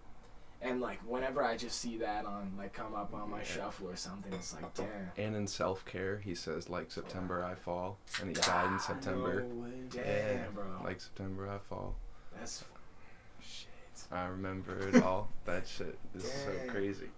and 0.64 0.80
like 0.80 0.98
whenever 1.06 1.44
I 1.44 1.56
just 1.56 1.78
see 1.80 1.98
that 1.98 2.24
on 2.24 2.52
like 2.58 2.72
come 2.72 2.94
up 2.94 3.14
on 3.14 3.30
my 3.30 3.38
Yeah. 3.38 3.44
shuffle 3.44 3.88
or 3.90 3.96
something, 3.96 4.32
it's 4.32 4.54
like 4.54 4.64
oh, 4.64 4.70
damn, 4.74 5.24
And 5.24 5.36
in 5.36 5.46
self 5.46 5.84
care, 5.84 6.18
he 6.24 6.34
says 6.34 6.68
like 6.68 6.90
September 6.90 7.44
I 7.44 7.54
fall, 7.54 7.98
and 8.20 8.30
he 8.30 8.34
died 8.34 8.72
in 8.72 8.78
September. 8.80 9.42
No 9.42 9.66
damn, 9.90 10.04
Yeah, 10.04 10.46
bro. 10.54 10.64
Like 10.82 11.00
September 11.00 11.48
I 11.48 11.58
fall. 11.58 11.94
that's 12.36 12.64
shit. 13.42 13.68
I 14.10 14.24
remember 14.26 14.88
it 14.88 15.02
all. 15.02 15.28
that 15.44 15.68
shit 15.68 15.98
is 16.14 16.24
so 16.24 16.50
crazy. 16.68 17.10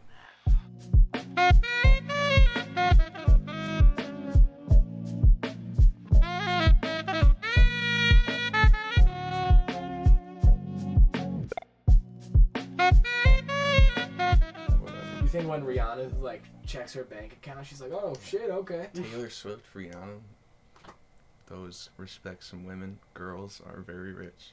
When 15.64 15.76
Rihanna 15.76 16.20
like 16.20 16.42
checks 16.66 16.92
her 16.94 17.04
bank 17.04 17.32
account, 17.32 17.66
she's 17.66 17.80
like, 17.80 17.92
oh 17.92 18.14
shit, 18.24 18.50
okay. 18.50 18.88
Taylor 18.94 19.30
Swift, 19.30 19.64
Rihanna, 19.74 20.18
those 21.46 21.90
respect 21.96 22.42
some 22.44 22.64
women, 22.64 22.98
girls 23.14 23.60
are 23.66 23.80
very 23.80 24.12
rich. 24.12 24.52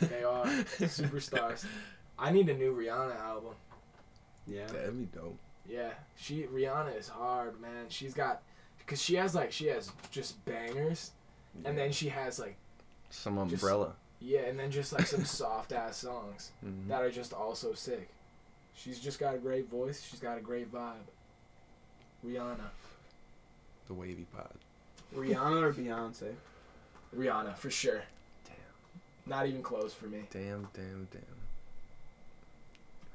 they 0.00 0.22
are 0.24 0.44
superstars. 0.80 1.64
I 2.18 2.30
need 2.30 2.48
a 2.48 2.54
new 2.54 2.74
Rihanna 2.74 3.16
album. 3.20 3.54
Yeah. 4.46 4.66
That'd 4.66 4.98
be 4.98 5.18
dope. 5.18 5.38
Yeah, 5.68 5.90
she 6.16 6.44
Rihanna 6.44 6.96
is 6.98 7.08
hard, 7.08 7.60
man. 7.60 7.86
She's 7.88 8.14
got, 8.14 8.42
cause 8.86 9.00
she 9.02 9.16
has 9.16 9.34
like 9.34 9.52
she 9.52 9.66
has 9.66 9.92
just 10.10 10.42
bangers, 10.46 11.10
and 11.64 11.76
then 11.76 11.92
she 11.92 12.08
has 12.08 12.38
like 12.38 12.56
some 13.10 13.34
just- 13.50 13.62
umbrella. 13.62 13.92
yeah, 14.20 14.40
and 14.40 14.58
then 14.58 14.70
just 14.70 14.92
like 14.94 15.06
some 15.06 15.24
soft 15.26 15.72
ass 15.72 15.98
songs 15.98 16.52
Mhm. 16.64 16.88
that 16.88 17.02
are 17.02 17.10
just 17.10 17.34
also 17.34 17.74
sick. 17.74 18.08
She's 18.78 19.00
just 19.00 19.18
got 19.18 19.34
a 19.34 19.38
great 19.38 19.68
voice. 19.68 20.06
She's 20.08 20.20
got 20.20 20.38
a 20.38 20.40
great 20.40 20.72
vibe. 20.72 20.94
Rihanna, 22.24 22.70
the 23.88 23.94
wavy 23.94 24.26
pod. 24.34 24.54
Rihanna 25.16 25.62
or 25.62 25.72
Beyonce? 25.74 26.34
Rihanna 27.16 27.56
for 27.56 27.70
sure. 27.70 28.02
Damn. 28.44 28.54
Not 29.26 29.46
even 29.46 29.62
close 29.62 29.92
for 29.92 30.06
me. 30.06 30.22
Damn, 30.30 30.68
damn, 30.74 31.08
damn. 31.10 31.22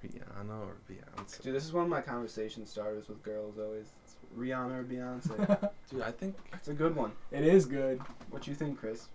Rihanna 0.03 0.67
or 0.67 0.75
Beyonce? 0.91 1.41
Dude, 1.41 1.55
this 1.55 1.63
is 1.63 1.72
one 1.72 1.84
of 1.86 1.89
my 1.89 2.01
conversation 2.01 2.65
starters 2.65 3.08
with 3.08 3.24
girls 3.24 3.58
always. 3.58 3.86
It's 4.03 4.15
Rihanna 4.38 4.79
or 4.79 4.84
Beyonce. 4.84 5.70
Dude, 5.89 6.01
I 6.01 6.12
think 6.12 6.36
it's 6.53 6.67
a 6.67 6.74
good 6.74 6.96
one. 6.96 7.12
It 7.32 7.46
is 7.46 7.65
good. 7.65 8.01
What 8.32 8.48
you 8.48 8.53
think, 8.53 8.79
Chris? 8.79 9.08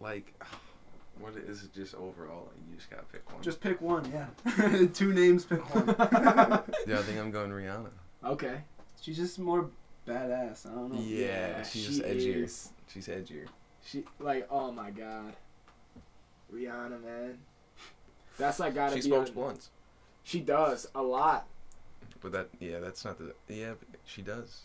like, 0.00 0.34
what 1.20 1.36
is 1.36 1.64
it 1.64 1.72
just 1.74 1.94
overall? 1.94 2.50
You 2.70 2.76
just 2.76 2.90
gotta 2.90 3.04
pick 3.04 3.30
one. 3.32 3.42
Just 3.42 3.60
pick 3.60 3.80
one, 3.80 4.10
yeah. 4.12 4.86
Two 4.94 5.12
names, 5.12 5.44
pick 5.44 5.60
oh. 5.74 5.80
one. 5.80 5.86
yeah, 6.86 6.98
I 6.98 7.02
think 7.02 7.18
I'm 7.18 7.30
going 7.30 7.50
Rihanna. 7.50 7.90
Okay. 8.24 8.58
She's 9.00 9.16
just 9.16 9.38
more 9.38 9.70
badass. 10.06 10.66
I 10.70 10.74
don't 10.74 10.92
know. 10.92 11.00
Yeah, 11.00 11.62
she's 11.62 11.82
she 11.82 11.88
just 11.88 12.02
edgier. 12.02 12.44
is. 12.44 12.68
She's 12.88 13.08
edgier. 13.08 13.46
She 13.84 14.04
like 14.18 14.46
oh 14.50 14.72
my 14.72 14.90
god. 14.90 15.34
Rihanna, 16.52 17.02
man. 17.02 17.38
That's 18.38 18.58
like 18.58 18.74
gotta 18.74 18.94
She 18.96 19.02
be. 19.02 19.08
smokes 19.08 19.30
on- 19.30 19.34
blunts, 19.34 19.70
She 20.22 20.40
does 20.40 20.86
a 20.94 21.02
lot. 21.02 21.46
but 22.20 22.32
that 22.32 22.48
yeah, 22.60 22.80
that's 22.80 23.04
not 23.04 23.18
the 23.18 23.34
yeah. 23.48 23.72
But 23.78 24.00
she 24.04 24.22
does 24.22 24.62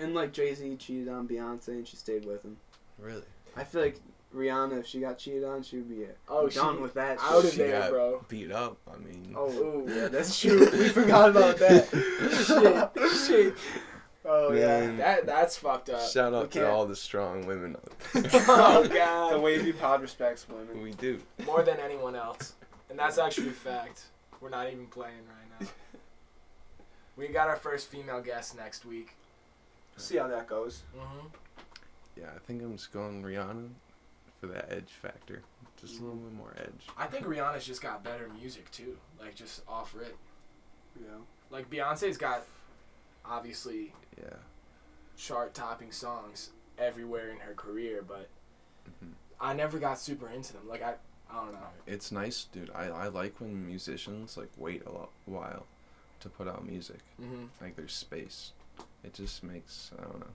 And 0.00 0.14
like 0.14 0.32
Jay 0.32 0.54
Z 0.54 0.76
cheated 0.76 1.08
on 1.08 1.26
Beyonce 1.28 1.68
and 1.68 1.86
she 1.88 1.96
stayed 1.96 2.24
with 2.24 2.42
him. 2.44 2.56
really. 2.98 3.22
I 3.56 3.64
feel 3.64 3.80
like 3.82 4.00
Rihanna, 4.34 4.80
if 4.80 4.86
she 4.86 5.00
got 5.00 5.18
cheated 5.18 5.44
on, 5.44 5.62
she 5.62 5.76
would 5.76 5.88
be 5.88 6.06
Oh, 6.28 6.48
done 6.48 6.76
she- 6.76 6.82
with 6.82 6.94
that. 6.94 7.18
out 7.20 7.42
shit. 7.42 7.52
of 7.52 7.56
there, 7.58 7.80
got 7.80 7.90
bro. 7.90 8.24
Beat 8.28 8.52
up. 8.52 8.76
I 8.92 8.98
mean. 8.98 9.34
Oh, 9.36 9.50
Ooh. 9.50 9.86
yeah, 9.88 10.08
that's 10.08 10.38
true. 10.40 10.68
We 10.70 10.88
forgot 10.90 11.30
about 11.30 11.56
that. 11.58 11.88
shit, 12.46 13.26
shit. 13.26 13.54
Oh 14.30 14.50
Man. 14.50 14.58
yeah. 14.58 14.96
That 14.96 15.26
that's 15.26 15.56
fucked 15.56 15.88
up. 15.88 16.02
Shout 16.02 16.32
we 16.32 16.38
out 16.38 16.50
to 16.50 16.68
all 16.70 16.84
the 16.86 16.94
strong 16.96 17.46
women 17.46 17.76
out 17.76 17.92
oh 18.48 18.86
god, 18.86 19.32
The 19.32 19.40
wavy 19.40 19.72
pod 19.72 20.02
respects 20.02 20.46
women. 20.46 20.82
we 20.82 20.90
do. 20.92 21.20
More 21.46 21.62
than 21.62 21.78
anyone 21.80 22.14
else, 22.14 22.52
and 22.90 22.98
that's 22.98 23.16
actually 23.16 23.48
a 23.48 23.52
fact. 23.52 24.02
We're 24.42 24.50
not 24.50 24.66
even 24.70 24.86
playing 24.88 25.14
right 25.26 25.60
now. 25.62 25.66
We 27.16 27.28
got 27.28 27.48
our 27.48 27.56
first 27.56 27.88
female 27.88 28.20
guest 28.20 28.54
next 28.56 28.84
week. 28.84 29.14
See 29.96 30.18
how 30.18 30.28
that 30.28 30.46
goes. 30.46 30.82
Mm-hmm. 30.96 31.26
Yeah, 32.20 32.26
I 32.36 32.38
think 32.46 32.62
I'm 32.62 32.76
just 32.76 32.92
going 32.92 33.22
Rihanna 33.22 33.68
for 34.40 34.46
that 34.48 34.72
edge 34.72 34.90
factor. 35.02 35.42
Just 35.80 36.00
a 36.00 36.02
little 36.02 36.18
bit 36.18 36.32
more 36.34 36.54
edge. 36.58 36.86
I 36.96 37.06
think 37.06 37.26
Rihanna's 37.26 37.64
just 37.66 37.80
got 37.82 38.02
better 38.02 38.28
music 38.40 38.70
too. 38.70 38.96
Like 39.20 39.34
just 39.34 39.62
off 39.68 39.94
rip. 39.94 40.16
Yeah. 41.00 41.06
Like 41.50 41.70
Beyonce's 41.70 42.16
got 42.16 42.42
obviously 43.24 43.92
Yeah. 44.20 44.36
chart 45.16 45.54
topping 45.54 45.92
songs 45.92 46.50
everywhere 46.78 47.30
in 47.30 47.38
her 47.38 47.54
career, 47.54 48.02
but 48.06 48.28
Mhm. 48.88 49.12
I 49.40 49.52
never 49.52 49.78
got 49.78 49.98
super 50.00 50.28
into 50.28 50.52
them. 50.52 50.68
Like 50.68 50.82
I 50.82 50.96
I 51.30 51.34
don't 51.44 51.52
know. 51.52 51.68
It's 51.86 52.10
nice, 52.10 52.44
dude. 52.44 52.70
I, 52.74 52.84
I 52.86 53.08
like 53.08 53.38
when 53.38 53.66
musicians 53.66 54.36
like 54.36 54.50
wait 54.56 54.84
a 54.86 54.90
lo- 54.90 55.10
while 55.26 55.66
to 56.20 56.28
put 56.28 56.48
out 56.48 56.66
music. 56.66 57.00
Mm-hmm. 57.20 57.44
Like 57.60 57.76
there's 57.76 57.92
space. 57.92 58.52
It 59.04 59.12
just 59.14 59.44
makes 59.44 59.92
I 59.98 60.02
don't 60.02 60.20
know. 60.20 60.34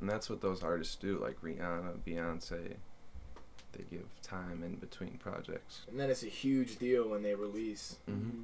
And 0.00 0.08
that's 0.08 0.30
what 0.30 0.40
those 0.40 0.62
artists 0.62 0.94
do, 0.94 1.18
like 1.18 1.42
Rihanna, 1.42 1.98
Beyonce. 2.06 2.76
They 3.72 3.84
give 3.90 4.06
time 4.22 4.62
in 4.64 4.76
between 4.76 5.18
projects. 5.18 5.82
And 5.90 6.00
then 6.00 6.10
it's 6.10 6.22
a 6.22 6.26
huge 6.28 6.78
deal 6.78 7.08
when 7.08 7.22
they 7.22 7.34
release. 7.34 7.96
Mm-hmm. 8.10 8.42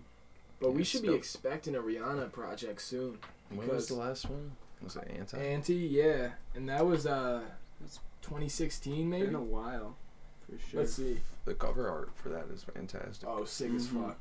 But 0.61 0.73
we 0.73 0.79
Yeah, 0.81 0.85
should 0.85 1.03
be 1.03 1.09
still. 1.09 1.15
expecting 1.17 1.75
a 1.75 1.81
Rihanna 1.81 2.31
project 2.33 2.81
soon. 2.83 3.19
When 3.49 3.59
was 3.61 3.67
Because- 3.69 3.89
the 3.89 3.95
last 3.95 4.29
one? 4.31 4.53
Was 4.83 4.97
it 4.97 5.09
Anti? 5.19 5.39
Anti, 5.39 5.75
yeah, 5.75 6.33
and 6.55 6.69
that 6.69 6.85
was 6.85 7.07
uh, 7.07 7.43
It's 7.83 8.01
2016 8.23 9.09
maybe. 9.09 9.27
Been 9.27 9.35
a 9.35 9.41
while, 9.43 9.97
for 10.47 10.59
sure. 10.59 10.81
Let's 10.81 10.95
see. 10.95 11.21
the 11.47 11.55
cover 11.55 11.89
art 11.89 12.11
for 12.17 12.29
that 12.31 12.47
is 12.53 12.65
fantastic. 12.65 13.27
Oh, 13.29 13.45
sick 13.45 13.73
as 13.73 13.87
Mhm. 13.89 14.07
fuck. 14.09 14.19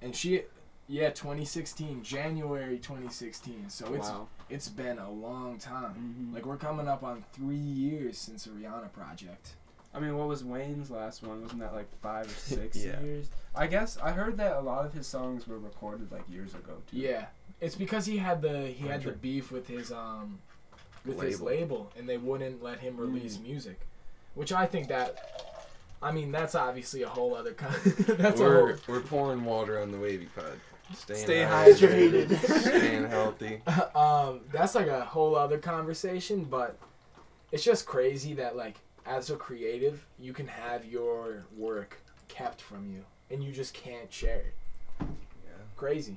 And 0.00 0.14
she, 0.14 0.42
yeah, 0.86 1.10
2016, 1.10 2.02
January 2.04 2.78
2016. 2.78 3.68
So 3.68 3.92
it's 3.94 4.08
wow. 4.08 4.28
it's 4.48 4.68
been 4.68 4.98
a 4.98 5.10
long 5.10 5.58
time. 5.58 6.28
Mhm. 6.30 6.34
Like 6.34 6.46
we're 6.46 6.56
coming 6.56 6.86
up 6.88 7.02
on 7.02 7.24
three 7.32 7.56
years 7.56 8.16
since 8.18 8.46
a 8.46 8.50
Rihanna 8.50 8.92
project. 8.92 9.54
I 9.98 10.00
mean, 10.00 10.16
what 10.16 10.28
was 10.28 10.44
Wayne's 10.44 10.90
last 10.90 11.22
one? 11.24 11.42
Wasn't 11.42 11.60
that 11.60 11.74
like 11.74 11.88
five 12.00 12.26
or 12.26 12.30
six 12.38 12.76
Yeah. 12.84 13.00
years? 13.00 13.28
I 13.54 13.66
guess 13.66 13.98
I 13.98 14.12
heard 14.12 14.36
that 14.36 14.52
a 14.56 14.60
lot 14.60 14.86
of 14.86 14.92
his 14.94 15.06
songs 15.06 15.48
were 15.48 15.58
recorded 15.58 16.12
like 16.12 16.22
years 16.30 16.54
ago 16.54 16.74
too. 16.90 16.96
Yeah, 16.98 17.26
it's 17.60 17.74
because 17.74 18.06
he 18.06 18.18
had 18.18 18.40
the 18.42 18.68
he 18.68 18.86
had 18.86 19.02
the 19.02 19.10
beef 19.12 19.50
with 19.50 19.66
his 19.66 19.90
um 19.90 20.38
with 21.04 21.20
his 21.20 21.40
Label. 21.40 21.76
label, 21.78 21.92
and 21.98 22.08
they 22.08 22.18
wouldn't 22.18 22.62
let 22.62 22.78
him 22.80 22.96
release 22.96 23.36
Mm. 23.38 23.42
music, 23.44 23.80
which 24.34 24.52
I 24.52 24.66
think 24.66 24.88
that. 24.88 25.44
I 26.00 26.12
mean, 26.12 26.30
that's 26.30 26.54
obviously 26.54 27.02
a 27.02 27.08
whole 27.08 27.34
other 27.34 27.54
kind. 27.54 27.74
that's 27.82 28.38
a 28.38 28.42
we're 28.44 28.66
whole. 28.76 28.76
we're 28.86 29.00
pouring 29.00 29.44
water 29.44 29.80
on 29.80 29.90
the 29.90 29.98
wavy 29.98 30.26
pod. 30.26 30.44
Staying 30.94 31.20
Stay 31.24 31.40
hydrated, 31.42 32.28
hydrated. 32.28 32.60
staying 32.60 33.08
healthy. 33.08 33.60
um, 33.96 34.40
that's 34.52 34.74
like 34.76 34.86
a 34.86 35.00
whole 35.04 35.34
other 35.34 35.58
conversation, 35.58 36.44
but 36.44 36.78
it's 37.52 37.64
just 37.64 37.84
crazy 37.84 38.34
that 38.34 38.56
like 38.56 38.76
as 39.08 39.30
a 39.30 39.36
creative, 39.36 40.04
you 40.18 40.32
can 40.32 40.46
have 40.46 40.84
your 40.84 41.44
work 41.56 41.98
kept 42.28 42.60
from 42.60 42.92
you, 42.92 43.04
and 43.30 43.42
you 43.42 43.52
just 43.52 43.72
can't 43.74 44.12
share 44.12 44.38
it. 44.40 44.54
Yeah. 45.00 45.06
Crazy. 45.76 46.16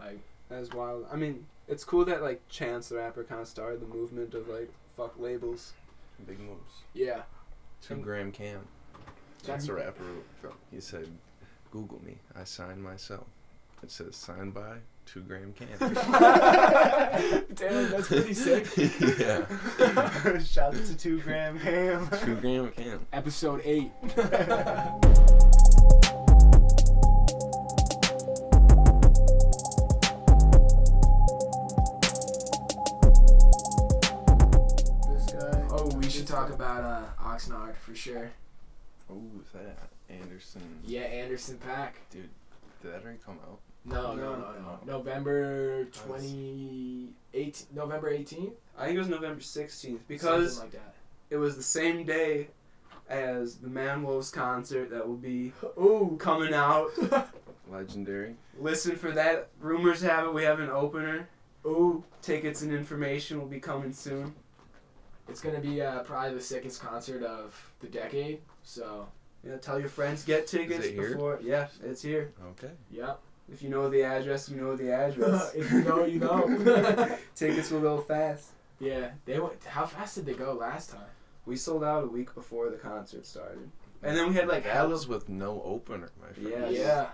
Like 0.00 0.18
That's 0.48 0.70
wild. 0.74 1.06
I 1.12 1.16
mean, 1.16 1.46
it's 1.68 1.84
cool 1.84 2.04
that 2.06 2.22
like 2.22 2.46
Chance 2.48 2.88
the 2.90 2.96
Rapper 2.96 3.24
kind 3.24 3.40
of 3.40 3.48
started 3.48 3.80
the 3.80 3.86
movement 3.86 4.34
of 4.34 4.48
like 4.48 4.70
fuck 4.96 5.18
labels. 5.18 5.72
Big 6.26 6.38
moves. 6.40 6.82
yeah, 6.92 7.22
Two 7.82 7.94
And- 7.94 8.02
gram 8.04 8.32
cam. 8.32 8.66
That's- 9.42 9.66
That's 9.66 9.68
a 9.68 9.74
rapper. 9.74 10.04
He 10.70 10.80
said, 10.80 11.08
"Google 11.70 12.02
me. 12.04 12.18
I 12.34 12.44
sign 12.44 12.80
myself." 12.80 13.26
It 13.82 13.90
says 13.90 14.16
signed 14.16 14.54
by 14.54 14.78
two 15.06 15.20
gram 15.20 15.52
cam. 15.52 15.68
damn, 17.54 17.90
that's 17.90 18.08
pretty 18.08 18.34
sick. 18.34 18.66
yeah. 19.18 19.46
Shout 20.42 20.74
out 20.74 20.84
to 20.86 20.96
Two 20.96 21.20
Gram 21.20 21.58
Cam. 21.58 22.08
Two 22.24 22.36
gram 22.36 22.70
cam. 22.72 23.06
Episode 23.12 23.60
eight. 23.64 23.90
this 35.08 35.26
guy. 35.32 35.62
Oh, 35.70 35.90
we 35.96 36.08
should 36.08 36.26
talk 36.26 36.50
about 36.50 36.84
uh, 36.84 37.22
Oxnard 37.22 37.76
for 37.76 37.94
sure. 37.94 38.30
Oh, 39.10 39.20
is 39.42 39.50
that 39.52 39.78
Anderson? 40.08 40.62
Yeah, 40.84 41.02
Anderson 41.02 41.58
.Paak. 41.58 41.92
Dude, 42.10 42.28
did 42.82 42.92
that 42.92 43.02
already 43.02 43.18
come 43.24 43.38
out? 43.48 43.60
No, 43.84 44.14
no, 44.14 44.34
No. 44.34 44.38
no, 44.38 44.52
no. 44.60 44.78
November 44.86 45.84
twenty 45.86 47.08
eight. 47.34 47.66
November 47.74 48.08
eighteenth. 48.08 48.54
I 48.78 48.86
think 48.86 48.96
it 48.96 48.98
was 48.98 49.08
November 49.08 49.40
16th 49.40 50.00
because 50.08 50.58
like 50.58 50.72
that. 50.72 50.94
it 51.30 51.36
was 51.36 51.56
the 51.56 51.62
same 51.62 52.04
day 52.04 52.48
as 53.08 53.56
the 53.56 53.68
Manwolves 53.68 54.32
concert 54.32 54.90
that 54.90 55.06
will 55.06 55.16
be 55.16 55.52
Ooh. 55.78 56.16
coming 56.18 56.52
out. 56.54 56.90
Legendary. 57.70 58.34
Listen 58.58 58.96
for 58.96 59.12
that. 59.12 59.48
Rumors 59.60 60.00
have 60.02 60.24
it 60.26 60.34
we 60.34 60.42
have 60.42 60.58
an 60.60 60.70
opener. 60.70 61.28
Ooh. 61.66 62.02
Tickets 62.22 62.62
and 62.62 62.72
information 62.72 63.38
will 63.38 63.46
be 63.46 63.60
coming 63.60 63.92
soon. 63.92 64.34
It's 65.28 65.40
gonna 65.40 65.60
be 65.60 65.80
uh, 65.80 66.00
probably 66.00 66.34
the 66.34 66.40
sickest 66.42 66.80
concert 66.82 67.22
of 67.22 67.54
the 67.80 67.86
decade. 67.86 68.40
So, 68.64 69.06
Yeah, 69.46 69.56
tell 69.56 69.78
your 69.78 69.88
friends 69.88 70.24
get 70.24 70.46
tickets 70.46 70.84
it 70.86 70.94
here? 70.94 71.10
before. 71.12 71.38
Yeah, 71.42 71.68
it's 71.82 72.02
here. 72.02 72.32
Okay. 72.50 72.72
yep. 72.90 73.20
If 73.52 73.62
you 73.62 73.68
know 73.68 73.88
the 73.90 74.02
address, 74.02 74.48
you 74.48 74.56
know 74.56 74.74
the 74.76 74.92
address. 75.04 75.54
if 75.54 75.70
you 75.70 75.82
know, 75.82 76.04
you 76.04 76.18
know. 76.20 77.16
Tickets 77.34 77.70
will 77.70 77.80
go 77.80 77.98
fast. 78.00 78.50
yeah. 78.80 79.10
They 79.26 79.38
went. 79.38 79.62
How 79.64 79.86
fast 79.86 80.14
did 80.16 80.26
they 80.26 80.34
go 80.34 80.52
last 80.54 80.90
time? 80.90 81.00
We 81.46 81.56
sold 81.56 81.84
out 81.84 82.04
a 82.04 82.06
week 82.06 82.34
before 82.34 82.70
the 82.70 82.76
concert 82.78 83.26
started, 83.26 83.68
and 84.02 84.16
then 84.16 84.28
we 84.28 84.34
had 84.34 84.48
like 84.48 84.64
That 84.64 84.72
hella, 84.74 84.88
was 84.88 85.06
with 85.06 85.28
no 85.28 85.60
opener, 85.62 86.10
my 86.20 86.28
friend. 86.32 86.48
Yes. 86.48 86.72
Yeah. 86.72 87.08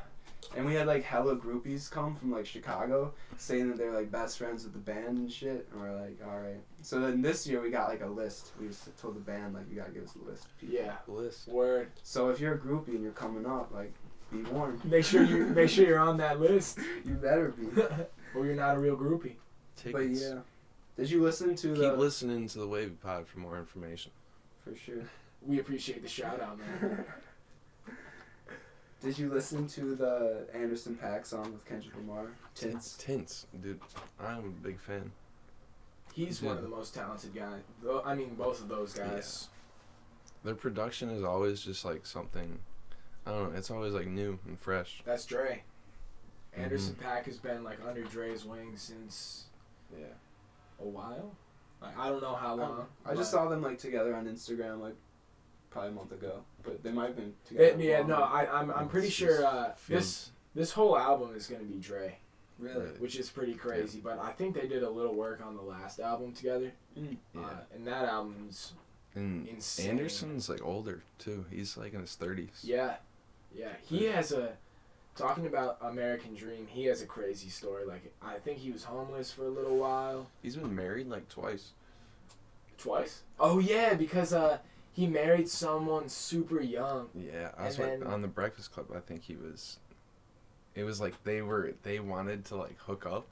and 0.56 0.64
we 0.64 0.74
had 0.74 0.86
like 0.86 1.02
hella 1.02 1.34
groupies 1.36 1.90
come 1.90 2.14
from 2.14 2.30
like 2.30 2.46
Chicago, 2.46 3.12
saying 3.38 3.68
that 3.68 3.76
they're 3.76 3.92
like 3.92 4.12
best 4.12 4.38
friends 4.38 4.62
with 4.62 4.72
the 4.72 4.78
band 4.78 5.18
and 5.18 5.32
shit. 5.32 5.66
And 5.72 5.80
we're 5.80 6.00
like, 6.00 6.18
all 6.24 6.38
right. 6.38 6.60
So 6.82 7.00
then 7.00 7.22
this 7.22 7.44
year 7.44 7.60
we 7.60 7.70
got 7.70 7.88
like 7.88 8.02
a 8.02 8.06
list. 8.06 8.52
We 8.60 8.68
just 8.68 8.96
told 8.98 9.16
the 9.16 9.20
band 9.20 9.54
like, 9.54 9.68
you 9.68 9.74
gotta 9.76 9.90
give 9.90 10.04
us 10.04 10.14
a 10.14 10.30
list. 10.30 10.46
of. 10.62 10.68
Yeah. 10.68 10.92
List. 11.08 11.48
Word. 11.48 11.88
So 12.04 12.28
if 12.30 12.38
you're 12.38 12.54
a 12.54 12.58
groupie 12.58 12.88
and 12.94 13.02
you're 13.02 13.10
coming 13.12 13.46
up, 13.46 13.72
like, 13.74 13.92
be 14.30 14.42
warned. 14.42 14.84
Make 14.84 15.04
sure 15.04 15.22
you 15.22 15.46
make 15.46 15.68
sure 15.70 15.86
you're 15.86 15.98
on 15.98 16.16
that 16.18 16.40
list, 16.40 16.78
You 17.04 17.14
better 17.14 17.48
be. 17.48 17.66
or 18.34 18.46
you're 18.46 18.54
not 18.54 18.76
a 18.76 18.80
real 18.80 18.96
groupie. 18.96 19.34
Tickets. 19.76 19.92
But 19.92 20.08
yeah. 20.08 20.40
Did 20.96 21.10
you 21.10 21.22
listen 21.22 21.54
to 21.56 21.68
Keep 21.68 21.76
the? 21.78 21.92
listening 21.94 22.46
to 22.48 22.58
the 22.58 22.66
Wavy 22.66 22.90
Pod 23.02 23.26
for 23.26 23.38
more 23.38 23.58
information. 23.58 24.12
For 24.64 24.76
sure. 24.76 25.02
We 25.42 25.58
appreciate 25.58 26.02
the 26.02 26.08
shout 26.08 26.40
out, 26.42 26.58
man. 26.58 27.04
Did 29.02 29.18
you 29.18 29.30
listen 29.32 29.66
to 29.68 29.94
the 29.94 30.46
Anderson 30.52 30.98
.Paak 31.02 31.24
song 31.24 31.52
with 31.52 31.64
Kendrick 31.64 31.96
Lamar? 31.96 32.26
Tints. 32.54 32.96
Tints, 32.98 33.46
dude. 33.62 33.80
I'm 34.20 34.44
a 34.44 34.62
big 34.62 34.78
fan. 34.78 35.10
He's 36.12 36.42
one 36.42 36.56
of 36.56 36.62
the 36.62 36.68
most 36.68 36.94
talented 36.94 37.34
guys. 37.34 37.62
Tho- 37.82 38.02
I 38.04 38.14
mean, 38.14 38.34
both 38.34 38.60
of 38.60 38.68
those 38.68 38.92
guys. 38.92 39.48
Their 40.44 40.54
production 40.54 41.08
is 41.08 41.24
always 41.24 41.62
just 41.62 41.82
like 41.84 42.04
something. 42.04 42.58
I 43.30 43.38
don't 43.38 43.52
know. 43.52 43.58
It's 43.58 43.70
always 43.70 43.94
like 43.94 44.06
new 44.06 44.38
and 44.46 44.58
fresh. 44.58 45.02
That's 45.04 45.24
Dre. 45.24 45.62
Anderson 46.56 46.94
Mm-hmm. 46.96 47.06
.Paak 47.08 47.24
has 47.26 47.38
been 47.38 47.62
like 47.62 47.78
under 47.86 48.02
Dre's 48.02 48.44
wing 48.44 48.72
since 48.76 49.44
Yeah. 49.96 50.06
a 50.80 50.84
while. 50.88 51.32
Like 51.80 51.96
I 51.98 52.08
don't 52.08 52.20
know 52.20 52.34
how 52.34 52.54
long. 52.56 52.86
I 53.06 53.14
just 53.14 53.30
saw 53.30 53.48
them 53.48 53.62
like 53.62 53.78
together 53.78 54.14
on 54.14 54.26
Instagram 54.26 54.80
like 54.80 54.94
probably 55.70 55.90
a 55.90 55.94
month 55.94 56.12
ago, 56.12 56.40
but 56.64 56.82
they 56.82 56.90
might 56.90 57.06
have 57.08 57.16
been 57.16 57.28
It- 57.28 57.46
together. 57.48 57.82
yeah, 57.82 58.02
no, 58.02 58.16
I, 58.16 58.46
I'm 58.60 58.70
I'm 58.72 58.88
pretty 58.88 59.08
sure 59.10 59.46
uh, 59.46 59.72
this 59.88 60.32
this 60.54 60.72
whole 60.72 60.98
album 60.98 61.34
is 61.36 61.46
gonna 61.46 61.62
be 61.64 61.76
Dre, 61.78 62.18
really. 62.58 62.88
which 62.98 63.16
is 63.16 63.30
pretty 63.30 63.54
crazy. 63.54 64.00
But 64.00 64.18
I 64.18 64.32
think 64.32 64.54
they 64.56 64.66
did 64.66 64.82
a 64.82 64.90
little 64.90 65.14
work 65.14 65.40
on 65.46 65.54
the 65.56 65.62
last 65.62 66.00
album 66.00 66.32
together, 66.32 66.72
Mm. 66.98 67.16
Yeah. 67.34 67.40
uh, 67.42 67.56
and 67.72 67.86
that 67.86 68.06
album's 68.06 68.72
and 69.14 69.46
insane. 69.48 69.90
Anderson's 69.90 70.48
like 70.48 70.62
older 70.62 71.02
too. 71.18 71.46
He's 71.50 71.76
like 71.76 71.94
in 71.94 72.00
his 72.00 72.16
thirties. 72.16 72.60
Yeah, 72.62 72.96
yeah. 73.54 73.72
He 73.88 74.04
has 74.04 74.32
a 74.32 74.52
talking 75.16 75.46
about 75.46 75.76
American 75.82 76.34
Dream. 76.34 76.66
He 76.68 76.84
has 76.86 77.02
a 77.02 77.06
crazy 77.06 77.48
story. 77.48 77.84
Like 77.84 78.12
I 78.22 78.34
think 78.38 78.58
he 78.58 78.70
was 78.70 78.84
homeless 78.84 79.30
for 79.32 79.44
a 79.44 79.48
little 79.50 79.76
while. 79.76 80.26
He's 80.42 80.56
been 80.56 80.74
married 80.74 81.08
like 81.08 81.28
twice. 81.28 81.72
Twice. 82.78 83.22
Oh 83.38 83.58
yeah, 83.58 83.94
because 83.94 84.32
uh 84.32 84.58
he 84.92 85.06
married 85.06 85.48
someone 85.48 86.08
super 86.08 86.60
young. 86.60 87.08
Yeah, 87.14 87.50
I 87.56 87.66
was 87.66 87.78
wa- 87.78 87.86
then- 87.86 88.02
on 88.04 88.22
the 88.22 88.28
Breakfast 88.28 88.72
Club. 88.72 88.86
I 88.94 89.00
think 89.00 89.22
he 89.24 89.36
was. 89.36 89.78
It 90.74 90.84
was 90.84 91.00
like 91.00 91.22
they 91.24 91.42
were 91.42 91.74
they 91.82 92.00
wanted 92.00 92.44
to 92.46 92.56
like 92.56 92.78
hook 92.78 93.04
up, 93.04 93.26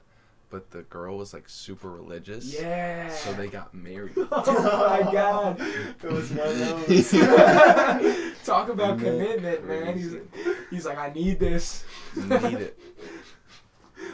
but 0.49 0.69
the 0.71 0.81
girl 0.83 1.17
was 1.17 1.33
like 1.33 1.47
super 1.49 1.89
religious. 1.89 2.53
Yeah. 2.53 3.09
So 3.09 3.33
they 3.33 3.47
got 3.47 3.73
married. 3.73 4.13
oh 4.17 4.99
my 5.03 5.11
god. 5.11 5.59
It 6.03 6.11
was 6.11 6.29
one 6.31 6.47
of 6.47 6.59
those. 6.87 7.11
Talk 8.45 8.69
about 8.69 9.01
Isn't 9.01 9.17
that 9.19 9.35
commitment, 9.37 9.67
man. 9.67 9.97
He's, 9.97 10.15
he's 10.69 10.85
like, 10.85 10.97
I 10.97 11.11
need 11.13 11.39
this. 11.39 11.83
Need 12.15 12.29
it. 12.31 12.79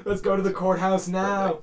Let's 0.03 0.21
go 0.21 0.35
to 0.35 0.41
the 0.41 0.51
courthouse 0.51 1.07
now. 1.07 1.59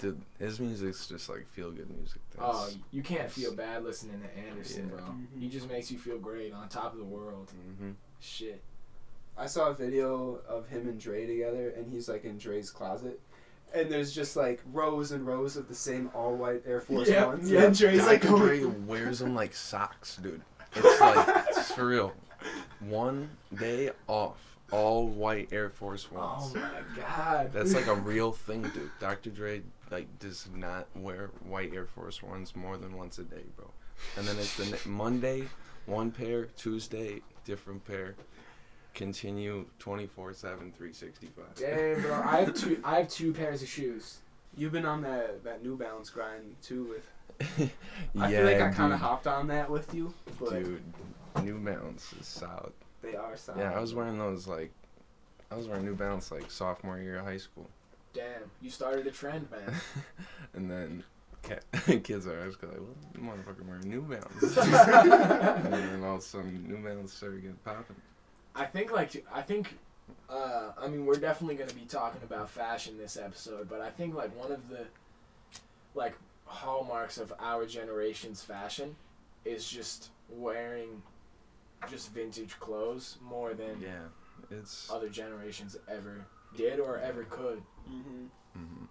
Dude, 0.00 0.20
his 0.38 0.58
music's 0.60 1.06
just 1.06 1.28
like 1.28 1.46
feel 1.52 1.70
good 1.70 1.90
music. 1.90 2.20
Oh, 2.40 2.68
you 2.92 3.02
can't 3.02 3.30
feel 3.30 3.54
bad 3.54 3.84
listening 3.84 4.20
to 4.20 4.48
Anderson, 4.48 4.88
Yeah. 4.90 4.96
bro. 4.96 5.04
Mhm. 5.06 5.26
He 5.40 5.48
just 5.48 5.68
makes 5.68 5.90
you 5.90 5.98
feel 5.98 6.18
great 6.18 6.52
on 6.52 6.68
top 6.68 6.92
of 6.92 6.98
the 6.98 7.04
world. 7.04 7.52
hmm 7.78 7.92
Shit. 8.20 8.62
I 9.36 9.46
saw 9.46 9.70
a 9.70 9.74
video 9.74 10.40
of 10.48 10.68
him 10.68 10.88
and 10.88 10.98
Dre 10.98 11.26
together, 11.26 11.70
and 11.70 11.90
he's 11.92 12.08
like 12.08 12.24
in 12.24 12.38
Dre's 12.38 12.70
closet. 12.70 13.20
And 13.74 13.90
there's 13.90 14.12
just 14.14 14.36
like 14.36 14.60
rows 14.72 15.10
and 15.10 15.26
rows 15.26 15.56
of 15.56 15.66
the 15.68 15.74
same 15.74 16.10
all 16.14 16.36
white 16.36 16.62
Air 16.64 16.80
Force 16.80 17.08
Yep, 17.08 17.26
Ones. 17.26 17.50
Yeah, 17.50 17.64
And 17.64 17.76
Dre's 17.76 18.06
like 18.06 18.22
Dr. 18.22 18.36
Dre 18.38 18.64
wears 18.86 19.18
them 19.18 19.34
like 19.34 19.52
socks, 19.52 20.16
dude. 20.22 20.42
It's 20.76 21.00
like 21.00 21.44
it's 21.50 21.72
for 21.72 21.86
real. 21.86 22.12
One 22.80 23.30
day 23.58 23.90
off, 24.08 24.36
all 24.70 25.06
white 25.08 25.48
Air 25.52 25.70
Force 25.70 26.10
Ones. 26.10 26.52
Oh 26.54 26.58
my 26.58 26.80
god. 27.00 27.52
That's 27.52 27.74
like 27.74 27.86
a 27.86 27.94
real 27.94 28.32
thing, 28.32 28.62
dude. 28.62 28.90
Dr. 29.00 29.30
Dre 29.30 29.62
like 29.90 30.06
does 30.18 30.48
not 30.54 30.86
wear 30.94 31.30
white 31.46 31.72
Air 31.74 31.86
Force 31.86 32.22
Ones 32.22 32.54
more 32.56 32.76
than 32.76 32.96
once 32.96 33.18
a 33.18 33.24
day, 33.24 33.44
bro. 33.56 33.70
And 34.16 34.26
then 34.26 34.36
it's 34.38 34.56
the 34.56 34.66
ne- 34.66 34.78
Monday, 34.92 35.44
one 35.86 36.10
pair. 36.10 36.46
Tuesday, 36.56 37.22
different 37.44 37.84
pair. 37.86 38.16
Continue 38.92 39.66
24/7, 39.80 40.36
365. 40.72 41.44
Damn, 41.56 42.00
bro. 42.02 42.22
I 42.24 42.40
have 42.40 42.54
two. 42.54 42.80
I 42.84 42.98
have 42.98 43.08
two 43.08 43.32
pairs 43.32 43.62
of 43.62 43.68
shoes. 43.68 44.18
You've 44.56 44.72
been 44.72 44.86
on 44.86 45.02
that 45.02 45.42
that 45.44 45.62
New 45.64 45.76
Balance 45.76 46.10
grind 46.10 46.56
too. 46.62 46.84
With 46.84 47.06
I 48.18 48.30
feel 48.30 48.44
like 48.44 48.60
I 48.60 48.70
kind 48.70 48.92
of 48.92 49.00
hopped 49.00 49.26
on 49.26 49.48
that 49.48 49.68
with 49.70 49.92
you, 49.94 50.12
but 50.38 50.50
Dude, 50.50 50.82
New 51.42 51.58
Balance 51.58 52.12
is 52.20 52.26
solid. 52.26 52.72
they 53.02 53.14
are 53.16 53.36
solid. 53.36 53.60
Yeah, 53.60 53.72
I 53.72 53.80
was 53.80 53.94
wearing 53.94 54.18
those 54.18 54.46
like, 54.46 54.70
I 55.50 55.56
was 55.56 55.66
wearing 55.68 55.84
New 55.84 55.94
Balance 55.96 56.30
like 56.30 56.50
sophomore 56.50 56.98
year 56.98 57.18
of 57.18 57.24
high 57.26 57.38
school, 57.38 57.68
Damn, 58.12 58.48
you 58.62 58.70
started 58.70 59.06
a 59.08 59.10
trend, 59.10 59.50
man. 59.50 59.74
and 60.54 60.70
then 60.70 61.02
ca- 61.42 61.98
kids 62.04 62.26
are 62.28 62.38
always 62.38 62.54
like, 62.62 62.72
"Well, 62.72 62.94
you 63.14 63.20
motherfucker 63.20 63.66
wearing 63.66 63.88
New 63.90 64.02
Balance," 64.02 64.56
and 65.64 65.72
then 65.72 66.04
all 66.04 66.14
of 66.14 66.20
a 66.20 66.22
sudden 66.22 66.64
New 66.68 66.76
Balance 66.76 67.12
started 67.12 67.42
getting 67.42 67.56
popping. 67.64 67.96
I 68.54 68.66
think 68.66 68.92
like 68.92 69.24
I 69.32 69.42
think 69.42 69.76
uh, 70.30 70.70
I 70.78 70.86
mean 70.86 71.06
we're 71.06 71.16
definitely 71.16 71.56
going 71.56 71.68
to 71.68 71.74
be 71.74 71.86
talking 71.86 72.20
about 72.22 72.48
fashion 72.48 72.96
this 72.96 73.16
episode, 73.16 73.68
but 73.68 73.80
I 73.80 73.90
think 73.90 74.14
like 74.14 74.36
one 74.38 74.52
of 74.52 74.68
the 74.68 74.86
like 75.96 76.14
hallmarks 76.46 77.18
of 77.18 77.32
our 77.40 77.66
generation's 77.66 78.42
fashion 78.42 78.96
is 79.44 79.68
just 79.68 80.10
wearing 80.28 81.02
just 81.90 82.12
vintage 82.12 82.58
clothes 82.60 83.18
more 83.22 83.54
than 83.54 83.80
Yeah, 83.80 84.04
it's 84.50 84.90
other 84.90 85.08
generations 85.08 85.76
ever 85.88 86.24
did 86.56 86.80
or 86.80 86.98
ever 86.98 87.24
could. 87.24 87.62
hmm 87.86 88.26
hmm 88.54 88.84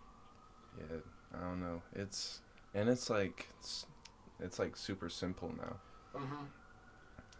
yeah. 0.77 0.97
I 1.35 1.39
don't 1.41 1.61
know. 1.61 1.81
It's 1.95 2.39
and 2.75 2.89
it's 2.89 3.09
like 3.09 3.47
it's, 3.59 3.85
it's 4.39 4.59
like 4.59 4.75
super 4.77 5.09
simple 5.09 5.49
now. 5.57 5.75
Mm-hmm. 6.19 6.35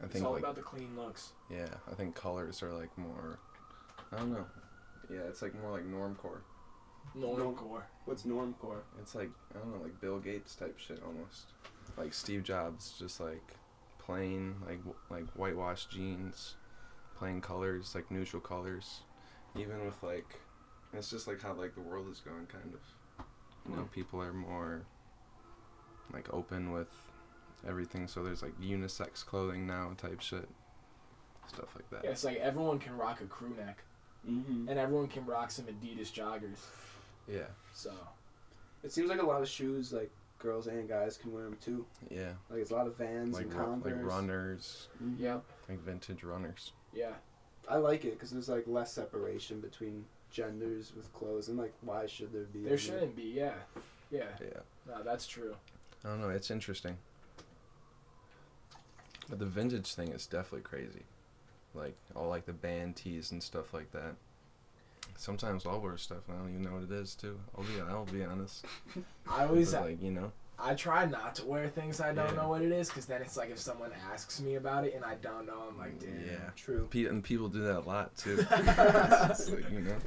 I 0.02 0.06
It's 0.06 0.13
think 0.13 0.26
all 0.26 0.32
like 0.34 0.41
about 0.41 0.56
the 0.56 0.62
clean 0.62 0.95
looks. 0.97 1.32
yeah, 1.49 1.67
I 1.91 1.93
think 1.95 2.15
colors 2.15 2.63
are 2.63 2.71
like 2.73 2.95
more. 2.97 3.38
I 4.12 4.17
don't 4.17 4.32
know. 4.32 4.45
Yeah, 5.12 5.21
it's 5.30 5.41
like 5.41 5.54
more 5.62 5.71
like 5.71 5.86
normcore. 5.86 6.41
Normcore. 7.18 7.84
What's 8.06 8.24
normcore? 8.24 8.82
It's 9.00 9.16
like 9.16 9.30
I 9.54 9.60
don't 9.60 9.72
know, 9.76 9.84
like 9.84 10.00
Bill 10.02 10.20
Gates 10.20 10.56
type 10.56 10.78
shit 10.80 11.02
almost. 11.06 11.54
Like 11.98 12.13
Steve 12.13 12.44
Jobs, 12.44 12.96
just 12.98 13.20
like 13.20 13.54
plain 14.00 14.56
like 14.66 14.78
w- 14.80 14.96
like 15.10 15.26
whitewashed 15.32 15.92
jeans, 15.92 16.56
plain 17.18 17.39
colors, 17.42 17.94
like 17.96 18.10
neutral 18.10 18.42
colors. 18.42 19.02
Even 19.56 19.86
with 19.86 20.02
like, 20.02 20.39
it's 20.94 21.10
just 21.12 21.28
like 21.28 21.42
how 21.42 21.54
like 21.54 21.76
the 21.76 21.82
world 21.82 22.08
is 22.12 22.20
going, 22.20 22.48
kind 22.48 22.74
of. 22.74 23.26
You 23.70 23.76
know, 23.78 23.84
Mm. 23.84 23.92
people 23.92 24.22
are 24.22 24.34
more 24.34 24.82
like 26.12 26.34
open 26.34 26.72
with 26.72 26.89
everything. 27.68 28.08
So 28.08 28.24
there's 28.24 28.42
like 28.42 28.60
unisex 28.60 29.24
clothing 29.26 29.68
now, 29.68 29.92
type 29.98 30.20
shit, 30.22 30.50
stuff 31.48 31.74
like 31.76 31.89
that. 31.92 32.02
Yeah, 32.04 32.10
it's 32.12 32.24
like 32.24 32.38
everyone 32.38 32.80
can 32.80 32.98
rock 32.98 33.22
a 33.22 33.26
crew 33.26 33.54
neck, 33.56 33.84
Mm-hmm. 34.30 34.68
and 34.70 34.80
everyone 34.80 35.08
can 35.08 35.26
rock 35.26 35.52
some 35.52 35.66
Adidas 35.66 36.12
joggers. 36.12 36.58
Yeah, 37.28 37.48
So 37.74 37.94
It 38.84 38.92
seems 38.92 39.10
like 39.10 39.22
a 39.22 39.26
lot 39.26 39.42
of 39.42 39.48
shoes, 39.48 39.94
like 39.94 40.12
girls 40.40 40.68
and 40.68 40.88
guys, 40.90 41.16
can 41.18 41.32
wear 41.34 41.44
them 41.46 41.58
too. 41.62 41.86
yeah. 42.10 42.34
Like 42.50 42.60
it's 42.60 42.72
a 42.72 42.76
lot 42.76 42.86
of 42.88 42.98
Vans 42.98 43.34
Like 43.36 43.46
and 43.46 43.54
Converse. 43.54 43.94
like 43.94 44.06
runners, 44.06 44.88
Mhm. 45.02 45.20
yep, 45.20 45.44
like 45.70 45.80
vintage 45.80 46.24
runners. 46.24 46.72
yeah. 46.94 47.14
I 47.70 47.78
like 47.78 48.04
it 48.04 48.12
because 48.16 48.30
there's 48.32 48.50
like 48.50 48.68
less 48.68 48.92
separation 48.92 49.62
between 49.62 50.04
genders 50.32 50.94
with 50.98 51.12
clothes 51.14 51.48
and 51.48 51.58
like 51.58 51.74
why 51.82 52.06
should 52.08 52.34
there 52.34 52.44
be? 52.44 52.64
There 52.66 52.78
shouldn't 52.78 53.16
be. 53.16 53.24
Yeah, 53.24 53.56
yeah. 54.12 54.36
Yeah. 54.42 54.60
No, 54.86 55.02
that's 55.02 55.26
true. 55.26 55.56
I 56.04 56.10
don't 56.10 56.20
know. 56.20 56.28
It's 56.30 56.52
interesting. 56.52 56.98
But 59.30 59.40
the 59.40 59.46
vintage 59.46 59.94
thing 59.96 60.10
is 60.10 60.28
definitely 60.28 60.62
crazy. 60.64 61.04
Like 61.74 61.96
all 62.16 62.28
like 62.28 62.46
the 62.46 62.52
band 62.54 62.98
tees 62.98 63.32
and 63.32 63.42
stuff 63.42 63.74
like 63.74 63.92
that. 63.94 64.16
Sometimes 65.15 65.65
I'll 65.65 65.80
wear 65.80 65.97
stuff 65.97 66.28
and 66.28 66.38
I 66.38 66.39
don't 66.41 66.49
even 66.49 66.62
know 66.63 66.73
what 66.73 66.84
it 66.84 66.91
is 66.91 67.15
too. 67.15 67.39
I'll 67.58 67.63
be 67.63 67.80
I'll 67.88 68.06
be 68.06 68.23
honest. 68.23 68.65
I 69.30 69.45
always 69.45 69.71
But, 69.71 69.78
uh, 69.78 69.86
like 69.86 70.02
you 70.02 70.12
know. 70.12 70.32
I 70.60 70.76
try 70.76 71.06
not 71.06 71.36
to 71.36 71.45
wear 71.45 71.67
things 71.67 71.99
I 71.99 72.13
don't 72.13 72.30
Yeah. 72.30 72.36
know 72.43 72.47
what 72.49 72.62
it 72.62 72.71
is, 72.71 72.88
because 72.88 73.06
then 73.06 73.21
it's 73.21 73.36
like 73.36 73.49
if 73.49 73.60
someone 73.60 73.91
asks 74.13 74.39
me 74.39 74.56
about 74.56 74.86
it 74.86 74.93
and 74.95 75.04
I 75.04 75.15
don't 75.15 75.45
know, 75.45 75.63
I'm 75.69 75.78
like, 75.78 75.99
damn. 75.99 76.23
Yeah. 76.26 76.49
True. 76.56 76.88
Pe- 76.89 77.06
and 77.06 77.23
people 77.23 77.49
do 77.49 77.62
that 77.62 77.80
a 77.80 77.82
lot 77.82 78.15
too. 78.15 78.38
Like, 78.52 79.71
you 79.71 79.82
know. 79.82 79.97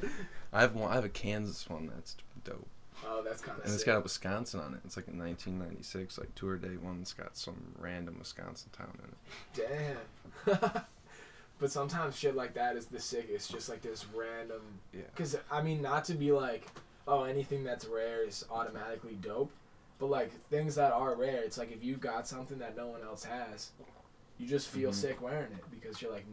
I 0.53 0.61
have 0.63 0.75
one. 0.75 0.91
I 0.91 0.95
have 0.95 1.05
a 1.05 1.09
Kansas 1.11 1.69
one 1.69 1.91
that's 1.95 2.17
dope, 2.45 2.67
Oh, 3.05 3.23
that's 3.23 3.43
kind 3.43 3.59
of. 3.59 3.65
and 3.67 3.75
it's 3.75 3.85
got 3.85 3.97
a 3.97 4.01
Wisconsin 4.01 4.61
on 4.61 4.73
it. 4.75 4.81
It's 4.85 4.97
like 4.97 5.09
a 5.09 5.11
1996 5.11 6.17
like 6.19 6.35
tour 6.35 6.57
day 6.57 6.77
one. 6.81 7.01
It's 7.03 7.13
got 7.13 7.37
some 7.37 7.75
random 7.79 8.17
Wisconsin 8.19 8.71
town 8.73 8.97
in 9.03 9.63
it. 9.63 9.99
Damn. 10.47 10.83
But 11.59 11.71
sometimes 11.71 12.17
shit 12.17 12.35
like 12.37 12.55
that 12.55 12.77
is 12.77 12.87
the 12.87 13.01
sickest. 13.01 13.51
Just 13.51 13.69
like 13.69 13.83
this 13.83 14.05
random. 14.15 14.63
Yeah. 14.93 15.03
Because 15.15 15.37
I 15.51 15.63
mean, 15.63 15.83
not 15.83 16.05
to 16.07 16.15
be 16.15 16.33
like, 16.33 16.67
oh, 17.09 17.25
anything 17.25 17.65
that's 17.65 17.87
rare 17.87 18.23
is 18.25 18.45
automatically 18.51 19.17
dope, 19.21 19.51
but 19.99 20.07
like 20.07 20.31
things 20.51 20.75
that 20.75 20.93
are 20.93 21.15
rare, 21.15 21.43
it's 21.43 21.59
like 21.59 21.73
if 21.73 21.83
you've 21.85 22.01
got 22.01 22.27
something 22.29 22.59
that 22.59 22.77
no 22.77 22.89
one 22.89 23.03
else 23.03 23.25
has, 23.25 23.71
you 24.39 24.47
just 24.47 24.69
feel 24.69 24.91
Mhm. 24.91 24.95
sick 24.95 25.23
wearing 25.23 25.53
it 25.53 25.65
because 25.71 26.03
you're 26.03 26.13
like, 26.13 26.27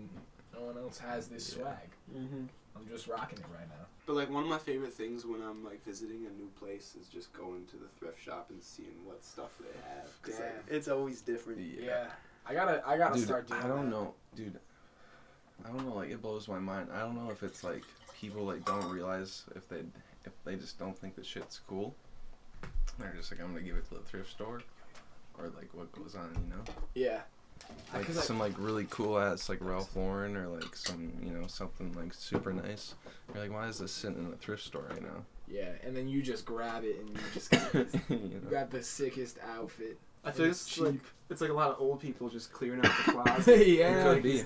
no 0.53 0.61
one 0.65 0.77
else 0.77 0.97
has 0.99 1.27
this 1.27 1.49
Yeah. 1.55 1.63
swag. 1.63 1.89
Mm-hmm. 2.13 2.45
I'm 2.75 2.87
just 2.87 3.07
rocking 3.07 3.39
it 3.39 3.45
right 3.57 3.67
now. 3.69 3.85
But 4.05 4.15
like 4.17 4.29
one 4.29 4.43
of 4.43 4.49
my 4.49 4.57
favorite 4.57 4.93
things 4.93 5.25
when 5.25 5.41
I'm 5.41 5.63
like 5.63 5.85
visiting 5.85 6.25
a 6.25 6.29
new 6.31 6.49
place 6.59 6.95
is 6.99 7.07
just 7.07 7.31
going 7.31 7.65
to 7.67 7.77
the 7.77 7.87
thrift 7.97 8.21
shop 8.21 8.49
and 8.49 8.61
seeing 8.61 9.05
what 9.05 9.23
stuff 9.23 9.51
they 9.59 9.79
have. 9.87 10.09
'Cause, 10.21 10.39
like, 10.39 10.63
it's 10.67 10.89
always 10.89 11.21
different. 11.21 11.59
Yeah. 11.61 12.11
I 12.45 12.53
gotta, 12.53 12.83
I 12.85 12.97
gotta 12.97 13.15
dude, 13.15 13.23
start 13.25 13.47
doing 13.47 13.61
I 13.61 13.67
don't 13.69 13.85
that. 13.85 13.95
know, 13.95 14.13
dude. 14.35 14.59
I 15.65 15.69
don't 15.69 15.87
know. 15.87 15.95
Like 15.95 16.09
it 16.09 16.21
blows 16.21 16.47
my 16.47 16.59
mind. 16.59 16.89
I 16.93 16.99
don't 16.99 17.15
know 17.15 17.31
if 17.31 17.43
it's 17.43 17.63
like 17.63 17.83
people 18.19 18.43
like 18.43 18.65
don't 18.65 18.89
realize 18.89 19.43
if 19.55 19.67
they 19.69 19.81
if 20.25 20.31
they 20.45 20.55
just 20.55 20.79
don't 20.79 20.97
think 20.97 21.15
the 21.15 21.23
shit's 21.23 21.59
cool. 21.67 21.95
They're 22.99 23.13
just 23.17 23.31
like 23.31 23.41
I'm 23.41 23.53
gonna 23.53 23.61
give 23.61 23.75
it 23.75 23.87
to 23.89 23.95
the 23.95 24.01
thrift 24.01 24.31
store, 24.31 24.61
or 25.37 25.45
like 25.55 25.69
what 25.73 25.91
goes 25.91 26.15
on, 26.15 26.29
you 26.35 26.55
know. 26.55 26.63
Yeah. 26.93 27.21
Like 27.93 28.07
some 28.07 28.39
like 28.39 28.53
really 28.57 28.87
cool 28.89 29.17
ass 29.17 29.47
like 29.47 29.59
Ralph 29.61 29.95
Lauren 29.95 30.35
or 30.35 30.47
like 30.47 30.75
some 30.75 31.13
you 31.23 31.31
know 31.31 31.47
something 31.47 31.93
like 31.93 32.13
super 32.13 32.51
nice. 32.51 32.95
You're 33.33 33.43
like, 33.43 33.53
why 33.53 33.67
is 33.67 33.79
this 33.79 33.91
sitting 33.91 34.17
in 34.17 34.31
the 34.31 34.37
thrift 34.37 34.63
store 34.63 34.85
right 34.89 35.01
now? 35.01 35.23
Yeah, 35.47 35.69
and 35.83 35.95
then 35.95 36.07
you 36.07 36.21
just 36.21 36.45
grab 36.45 36.83
it 36.83 36.99
and 36.99 37.09
you 37.09 37.15
just 37.33 37.51
got 37.51 37.73
you 38.09 38.41
know? 38.43 38.49
got 38.49 38.71
the 38.71 38.83
sickest 38.83 39.37
outfit. 39.55 39.97
I 40.23 40.31
feel 40.31 40.45
It's 40.45 40.67
it's 40.67 40.79
like 40.79 40.99
it's 41.29 41.41
like 41.41 41.49
a 41.49 41.53
lot 41.53 41.71
of 41.71 41.79
old 41.79 41.99
people 41.99 42.29
just 42.29 42.51
clearing 42.53 42.79
out 42.85 42.91
the 43.05 43.11
closet. 43.23 43.67
yeah. 43.67 44.11
It 44.11 44.13
could 44.13 44.23
be, 44.23 44.43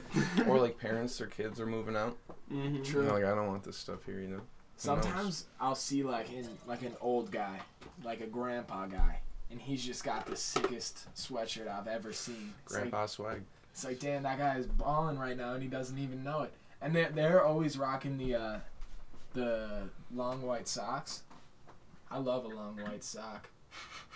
or 0.47 0.59
like 0.59 0.77
parents 0.77 1.19
or 1.21 1.27
kids 1.27 1.59
are 1.59 1.65
moving 1.65 1.95
out. 1.95 2.17
mm-hmm. 2.51 2.81
True. 2.83 3.03
You're 3.03 3.13
like, 3.13 3.23
I 3.25 3.35
don't 3.35 3.47
want 3.47 3.63
this 3.63 3.77
stuff 3.77 4.05
here, 4.05 4.19
you 4.19 4.27
know. 4.27 4.41
Sometimes 4.77 5.45
I'll 5.59 5.75
see 5.75 6.03
like 6.03 6.31
in 6.31 6.47
like 6.67 6.83
an 6.83 6.95
old 7.01 7.31
guy, 7.31 7.59
like 8.03 8.21
a 8.21 8.27
grandpa 8.27 8.85
guy, 8.85 9.21
and 9.49 9.59
he's 9.59 9.83
just 9.83 10.03
got 10.03 10.25
the 10.27 10.35
sickest 10.35 11.13
sweatshirt 11.15 11.67
I've 11.67 11.87
ever 11.87 12.13
seen. 12.13 12.53
It's 12.65 12.73
like, 12.73 12.81
Grandpa 12.83 13.05
swag. 13.07 13.41
it's 13.71 13.83
like 13.83 13.99
damn, 13.99 14.23
that 14.23 14.37
guy 14.37 14.57
is 14.57 14.67
balling 14.67 15.17
right 15.17 15.35
now 15.35 15.53
and 15.53 15.63
he 15.63 15.67
doesn't 15.69 15.97
even 15.97 16.23
know 16.23 16.43
it. 16.43 16.53
And 16.81 16.95
they're 16.95 17.09
they're 17.09 17.43
always 17.43 17.77
rocking 17.77 18.17
the 18.19 18.35
uh, 18.35 18.59
the 19.33 19.89
long 20.13 20.41
white 20.43 20.67
socks. 20.67 21.23
I 22.11 22.19
love 22.19 22.45
a 22.45 22.49
long 22.49 22.77
white 22.77 23.03
sock. 23.03 23.49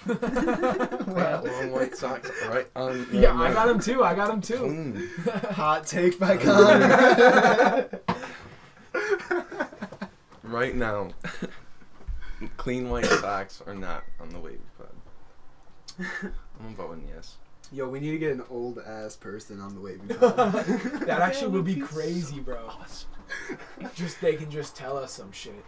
Got 0.08 1.46
long 1.46 1.72
white 1.72 1.96
socks 1.96 2.32
right 2.50 2.68
um, 2.76 2.88
on. 2.90 3.08
yeah, 3.12 3.40
I 3.40 3.54
got 3.54 3.70
him 3.70 3.80
too. 3.80 4.04
I 4.04 4.16
got 4.16 4.32
him 4.32 4.42
too. 4.42 4.58
Clean. 4.58 5.10
Hot 5.52 5.86
take 5.86 6.18
by 6.20 6.38
Connor. 6.38 7.90
right 10.44 10.76
now. 10.76 11.10
Clean 12.58 12.90
white 12.90 13.06
socks 13.06 13.62
are 13.68 13.76
not 13.76 14.04
on 14.20 14.30
the 14.30 14.40
wavy 14.40 14.60
pod. 14.78 14.88
I'm 16.60 16.76
voting 16.76 17.08
yes. 17.14 17.38
Yo, 17.72 17.88
we 17.88 18.00
need 18.00 18.12
to 18.12 18.18
get 18.18 18.32
an 18.34 18.44
old 18.50 18.80
ass 18.80 19.16
person 19.16 19.62
on 19.62 19.76
the 19.76 19.82
wavy 19.82 20.14
pod. 20.14 20.36
that 21.06 21.22
actually 21.22 21.52
would 21.52 21.64
be 21.64 21.76
crazy, 21.76 22.40
bro. 22.40 22.70
Just 23.96 24.20
they 24.20 24.36
can 24.36 24.50
just 24.50 24.76
tell 24.76 24.98
us 24.98 25.14
some 25.14 25.32
shit, 25.32 25.64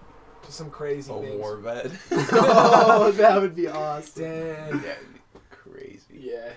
just 0.46 0.58
some 0.58 0.70
crazy 0.70 1.12
A 1.12 1.20
things. 1.20 1.40
war 1.40 1.58
vet. 1.58 1.92
oh, 2.12 3.12
that 3.12 3.42
would 3.42 3.56
be 3.56 3.68
awesome. 3.68 4.24
Damn. 4.24 4.84
yeah, 4.84 4.92
it'd 4.92 5.14
be 5.14 5.20
crazy. 5.50 6.20
Yeah. 6.20 6.50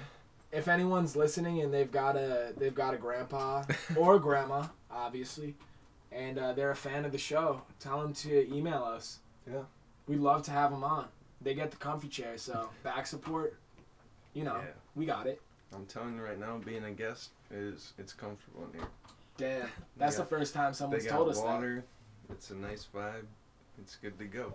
If 0.53 0.68
anyone's 0.68 1.16
listening 1.16 1.61
and 1.61 1.72
they've 1.72 1.90
got 1.90 2.16
a 2.16 2.53
they've 2.57 2.75
got 2.75 2.94
a 2.94 2.96
grandpa 2.96 3.64
or 3.96 4.16
a 4.16 4.20
grandma, 4.20 4.66
obviously, 4.90 5.55
and 6.12 6.38
uh, 6.38 6.53
they're 6.53 6.70
a 6.70 6.77
fan 6.77 7.05
of 7.05 7.12
the 7.12 7.18
show, 7.18 7.62
tell 7.81 8.01
them 8.01 8.12
to 8.14 8.53
email 8.55 8.83
us. 8.85 9.18
Yeah. 9.51 9.62
We'd 10.07 10.20
love 10.20 10.42
to 10.44 10.51
have 10.53 10.70
them 10.70 10.85
on. 10.85 11.07
They 11.40 11.55
get 11.55 11.70
the 11.70 11.77
comfy 11.77 12.09
chair, 12.09 12.38
so 12.38 12.70
back 12.83 13.07
support. 13.07 13.59
You 14.33 14.44
know, 14.44 14.57
Yeah. 14.57 14.70
we 14.94 15.05
got 15.07 15.27
it. 15.27 15.40
I'm 15.75 15.85
telling 15.87 16.16
you 16.16 16.22
right 16.22 16.38
now, 16.38 16.59
being 16.64 16.85
a 16.85 16.90
guest 16.92 17.31
is 17.51 17.92
it's 17.99 18.12
comfortable 18.12 18.66
in 18.72 18.79
here. 18.79 18.88
Damn, 19.37 19.68
that's 19.99 20.16
They 20.16 20.22
the 20.22 20.29
first 20.29 20.55
time 20.55 20.72
someone's 20.72 21.05
got 21.05 21.12
told 21.16 21.29
us 21.29 21.38
water. 21.38 21.85
It's 22.31 22.51
a 22.51 22.55
nice 22.55 22.87
vibe. 22.94 23.27
It's 23.79 23.97
good 23.97 24.19
to 24.19 24.25
go. 24.25 24.53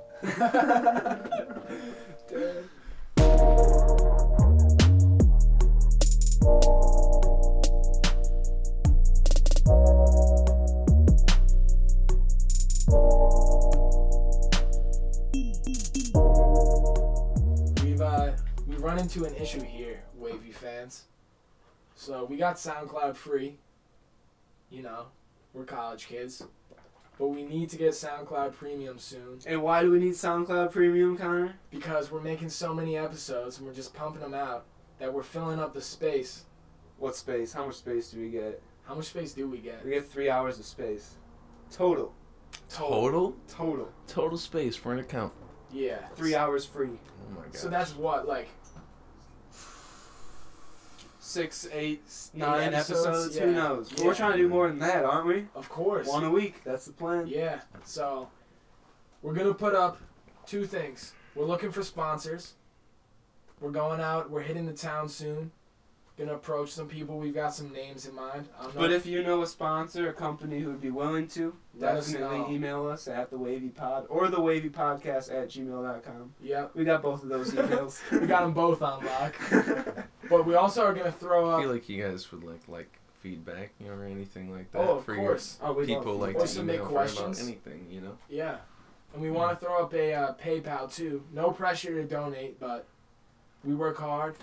We've 17.83 18.01
uh, 18.01 18.31
we 18.67 18.75
run 18.77 18.99
into 18.99 19.25
an 19.25 19.35
issue 19.35 19.61
here, 19.61 20.01
Wavy 20.17 20.51
fans. 20.51 21.03
So 21.95 22.25
we 22.25 22.37
got 22.37 22.55
SoundCloud 22.55 23.15
free. 23.15 23.57
You 24.69 24.81
know, 24.83 25.05
we're 25.53 25.65
college 25.65 26.07
kids, 26.07 26.43
but 27.21 27.27
we 27.27 27.43
need 27.43 27.69
to 27.69 27.77
get 27.77 27.91
SoundCloud 27.91 28.53
Premium 28.53 28.97
soon 28.97 29.37
And 29.45 29.61
why 29.61 29.83
do 29.83 29.91
we 29.91 29.99
need 29.99 30.13
SoundCloud 30.13 30.71
Premium, 30.71 31.15
Connor? 31.15 31.53
because 31.69 32.09
we're 32.11 32.19
making 32.19 32.49
so 32.49 32.73
many 32.73 32.97
episodes 32.97 33.59
and 33.59 33.67
we're 33.67 33.75
just 33.75 33.93
pumping 33.93 34.21
them 34.21 34.33
out 34.33 34.65
that 34.97 35.13
we're 35.13 35.21
filling 35.21 35.59
up 35.59 35.71
the 35.75 35.81
space. 35.81 36.45
What 36.97 37.15
space? 37.15 37.53
How 37.53 37.67
much 37.67 37.75
space 37.75 38.09
do 38.09 38.19
we 38.19 38.29
get? 38.29 38.59
How 38.85 38.95
much 38.95 39.05
space 39.05 39.33
do 39.33 39.47
we 39.47 39.59
get? 39.59 39.85
We 39.85 39.91
get 39.91 40.09
three 40.09 40.31
hours 40.31 40.57
of 40.57 40.65
space. 40.65 41.17
Total. 41.71 42.11
Total 42.69 43.35
Total. 43.47 43.87
total 44.07 44.37
space 44.39 44.75
for 44.75 44.91
an 44.91 44.99
account. 44.99 45.31
Yeah. 45.71 46.07
Three 46.15 46.33
hours 46.35 46.65
free. 46.65 46.89
Oh 47.27 47.35
my 47.35 47.43
god. 47.45 47.55
So 47.55 47.69
that's 47.69 47.95
what 47.95 48.27
like 48.27 48.49
Six, 51.23 51.67
eight, 51.71 52.01
nine 52.33 52.73
episodes? 52.73 53.05
episodes. 53.05 53.35
Yeah. 53.37 53.43
Who 53.43 53.51
knows? 53.53 53.91
Yeah. 53.95 54.05
we're 54.05 54.15
trying 54.15 54.31
to 54.31 54.37
do 54.39 54.47
more 54.49 54.67
than 54.67 54.79
that, 54.79 55.05
aren't 55.05 55.27
we? 55.27 55.45
of 55.53 55.69
course. 55.69 56.07
One 56.07 56.23
a 56.23 56.31
week. 56.31 56.63
That's 56.63 56.85
the 56.85 56.93
plan. 56.93 57.27
Yeah. 57.27 57.61
So 57.85 58.27
we're 59.21 59.35
gonna 59.35 59.53
put 59.53 59.75
up 59.75 59.99
two 60.47 60.65
things. 60.65 61.13
We're 61.35 61.45
looking 61.45 61.71
for 61.71 61.83
sponsors. 61.83 62.53
We're 63.59 63.69
going 63.69 64.01
out. 64.01 64.31
We're 64.31 64.41
hitting 64.41 64.65
the 64.65 64.73
town 64.73 65.09
soon. 65.09 65.51
Gonna 66.17 66.33
approach 66.33 66.71
some 66.71 66.87
people. 66.87 67.19
We've 67.19 67.33
got 67.35 67.53
some 67.53 67.71
names 67.71 68.07
in 68.07 68.15
mind. 68.15 68.47
I 68.59 68.63
don't 68.63 68.75
know. 68.75 68.81
But 68.81 68.91
if 68.91 69.05
you 69.05 69.21
know 69.23 69.43
a 69.43 69.47
sponsor, 69.47 70.09
a 70.09 70.13
company 70.13 70.59
who 70.59 70.69
would 70.69 70.81
be 70.81 70.89
willing 70.89 71.27
to, 71.29 71.55
Let 71.77 71.97
us 71.97 72.11
definitely 72.11 72.39
know. 72.39 72.51
email 72.51 72.87
us 72.87 73.07
at 73.07 73.29
the 73.29 73.37
Wavy 73.37 73.69
Pod 73.69 74.07
or 74.09 74.27
the 74.27 74.41
Wavy 74.41 74.69
Podcast 74.69 75.31
at 75.31 75.49
gmail.com. 75.49 76.33
Yep. 76.41 76.71
We 76.75 76.83
got 76.83 77.03
both 77.03 77.21
of 77.21 77.29
those 77.29 77.51
emails. 77.53 78.01
We 78.19 78.25
got 78.25 78.41
them 78.41 78.53
both 78.53 78.81
on 78.81 79.05
lock. 79.05 79.35
But 80.31 80.45
we 80.45 80.55
also 80.55 80.83
are 80.83 80.93
gonna 80.93 81.11
throw 81.11 81.55
I 81.57 81.61
feel 81.61 81.71
like 81.71 81.87
you 81.89 82.03
guys 82.03 82.31
would 82.31 82.43
like 82.43 82.67
like 82.67 82.99
feedback, 83.21 83.71
you 83.79 83.87
know, 83.87 83.93
or 83.93 84.05
anything 84.05 84.51
like 84.51 84.71
that 84.71 84.79
Oh, 84.79 84.97
of 84.97 85.05
for 85.05 85.15
course. 85.15 85.59
oh, 85.61 85.73
we 85.73 85.85
your 85.85 85.99
people 85.99 86.17
like 86.17 86.39
to 86.39 86.47
some 86.47 86.65
big 86.65 86.75
email 86.79 86.87
for 86.87 87.21
about 87.23 87.39
anything, 87.39 87.85
you 87.91 88.01
know. 88.01 88.17
Yeah. 88.29 88.57
And 89.13 89.21
we 89.21 89.29
want 89.29 89.59
to 89.59 89.63
throw 89.65 89.83
up 89.83 89.93
a 89.93 90.13
uh, 90.13 90.33
PayPal 90.35 90.93
too. 90.93 91.23
No 91.33 91.51
pressure 91.51 91.93
to 92.01 92.03
donate, 92.03 92.59
but 92.59 92.87
we 93.63 93.75
work 93.75 93.97
hard. 93.97 94.35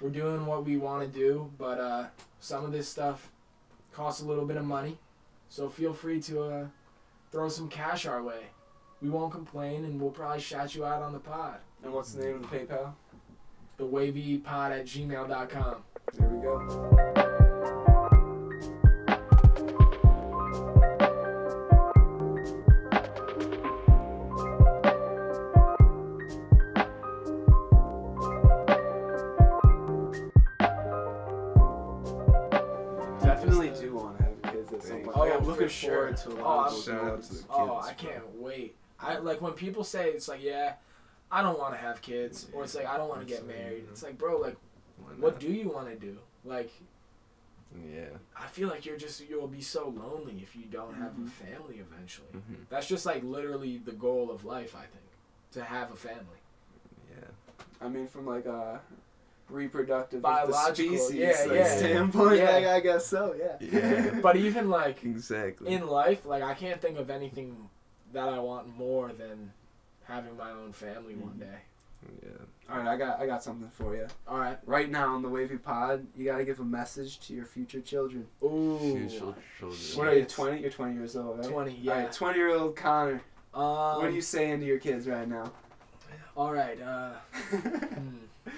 We're 0.00 0.10
doing 0.10 0.44
what 0.44 0.64
we 0.64 0.76
want 0.76 1.10
to 1.10 1.18
do, 1.18 1.50
but 1.58 1.80
uh, 1.80 2.06
some 2.38 2.64
of 2.64 2.72
this 2.72 2.88
stuff 2.88 3.30
costs 3.92 4.20
a 4.22 4.26
little 4.26 4.44
bit 4.44 4.58
of 4.58 4.64
money. 4.64 4.98
So 5.48 5.68
feel 5.70 5.94
free 5.94 6.20
to 6.22 6.42
uh, 6.42 6.66
throw 7.32 7.48
some 7.48 7.68
cash 7.68 8.04
our 8.04 8.22
way. 8.22 8.42
We 9.00 9.08
won't 9.08 9.32
complain, 9.32 9.84
and 9.84 10.00
we'll 10.00 10.10
probably 10.10 10.40
shout 10.40 10.74
you 10.74 10.84
out 10.84 11.02
on 11.02 11.12
the 11.12 11.18
pod. 11.18 11.58
And 11.82 11.92
what's 11.92 12.12
the 12.12 12.24
name 12.24 12.36
of 12.36 12.42
the 12.50 12.56
PayPal? 12.58 12.92
the 13.76 13.86
at 14.72 14.86
gmail.com. 14.86 15.76
There 16.14 16.28
we 16.28 16.42
go. 16.42 17.06
looking 35.46 35.68
forward 35.68 36.16
to 36.16 36.28
a 36.30 36.34
lot 36.34 36.70
oh, 36.70 36.76
of 36.76 36.84
shout 36.84 37.04
out 37.04 37.22
to 37.22 37.28
the 37.28 37.34
kids. 37.34 37.46
Oh, 37.50 37.80
I 37.82 37.92
can't 37.92 38.36
wait. 38.36 38.74
I 38.98 39.18
like 39.18 39.40
when 39.40 39.52
people 39.52 39.84
say 39.84 40.10
it's 40.10 40.28
like, 40.28 40.42
yeah, 40.42 40.74
I 41.30 41.42
don't 41.42 41.58
want 41.58 41.74
to 41.74 41.78
have 41.78 42.00
kids, 42.02 42.46
or 42.52 42.64
it's 42.64 42.74
like 42.74 42.86
I 42.86 42.96
don't 42.96 43.08
want 43.08 43.20
to 43.20 43.26
get 43.26 43.46
married. 43.46 43.84
It's 43.90 44.02
like, 44.02 44.16
bro, 44.16 44.38
like, 44.38 44.56
what 45.18 45.40
do 45.40 45.48
you 45.52 45.68
want 45.68 45.88
to 45.88 45.96
do? 45.96 46.18
Like, 46.44 46.70
Yeah. 47.92 48.08
I 48.38 48.46
feel 48.46 48.68
like 48.68 48.86
you're 48.86 48.96
just 48.96 49.28
you'll 49.28 49.48
be 49.48 49.60
so 49.60 49.88
lonely 49.88 50.40
if 50.42 50.54
you 50.56 50.64
don't 50.70 50.94
have 50.94 51.12
Mhm. 51.12 51.26
a 51.26 51.30
family 51.30 51.78
eventually. 51.80 52.28
hmm 52.32 52.62
That's 52.70 52.86
just 52.86 53.04
like 53.06 53.22
literally 53.24 53.78
the 53.78 53.92
goal 53.92 54.30
of 54.30 54.44
life, 54.44 54.74
I 54.74 54.86
think, 54.86 55.04
to 55.52 55.64
have 55.64 55.90
a 55.90 55.96
family. 55.96 56.40
Yeah. 57.10 57.28
I 57.80 57.88
mean, 57.88 58.06
from 58.06 58.24
like 58.26 58.46
a 58.46 58.80
reproductive 59.50 60.22
Biological, 60.22 60.92
the 60.92 60.98
species 60.98 61.14
yeah, 61.20 61.44
like, 61.46 61.58
yeah. 61.58 61.76
standpoint, 61.76 62.38
Yeah. 62.38 62.50
I, 62.50 62.74
I 62.76 62.80
guess 62.80 63.06
so. 63.06 63.34
Yeah. 63.34 63.56
Yeah. 63.60 64.20
But 64.22 64.36
even 64.36 64.70
like 64.70 65.02
exactly. 65.04 65.72
in 65.72 65.86
life, 65.86 66.24
like 66.24 66.42
I 66.42 66.54
can't 66.54 66.80
think 66.80 66.98
of 66.98 67.10
anything 67.10 67.68
that 68.12 68.28
I 68.28 68.38
want 68.38 68.68
more 68.68 69.12
than 69.12 69.52
having 70.06 70.36
my 70.36 70.50
own 70.50 70.72
family 70.72 71.14
one 71.14 71.34
Mhm. 71.34 71.40
day. 71.40 71.58
yeah. 72.22 72.30
All 72.70 72.78
right, 72.78 72.86
I 72.88 72.96
got 72.96 73.20
I 73.20 73.26
got 73.26 73.42
something 73.42 73.70
for 73.70 73.94
you. 73.96 74.06
All 74.28 74.38
right. 74.38 74.58
Right 74.66 74.90
now 74.90 75.14
on 75.14 75.22
the 75.22 75.28
Wavy 75.28 75.56
Pod, 75.58 76.06
you 76.16 76.24
got 76.24 76.38
to 76.38 76.44
give 76.44 76.60
a 76.60 76.64
message 76.64 77.18
to 77.26 77.34
your 77.34 77.46
future 77.46 77.80
children. 77.80 78.26
Ooh. 78.42 78.78
Future 78.78 79.34
children. 79.58 79.80
What 79.96 80.08
are 80.08 80.14
you, 80.18 80.24
20? 80.24 80.60
You're 80.60 80.70
20 80.70 80.94
years 80.94 81.16
old, 81.16 81.38
right? 81.38 81.48
Twenty. 81.48 81.74
Yeah. 81.76 82.02
right, 82.02 82.12
20 82.12 82.38
year 82.38 82.54
old 82.54 82.76
Connor. 82.76 83.20
Um, 83.54 83.96
what 83.96 84.04
are 84.04 84.10
you 84.10 84.20
saying 84.20 84.60
to 84.60 84.66
your 84.66 84.78
kids 84.78 85.08
right 85.08 85.26
now? 85.28 85.50
All 86.36 86.52
right. 86.52 86.80
Uh, 86.80 87.14
hmm. 87.50 88.50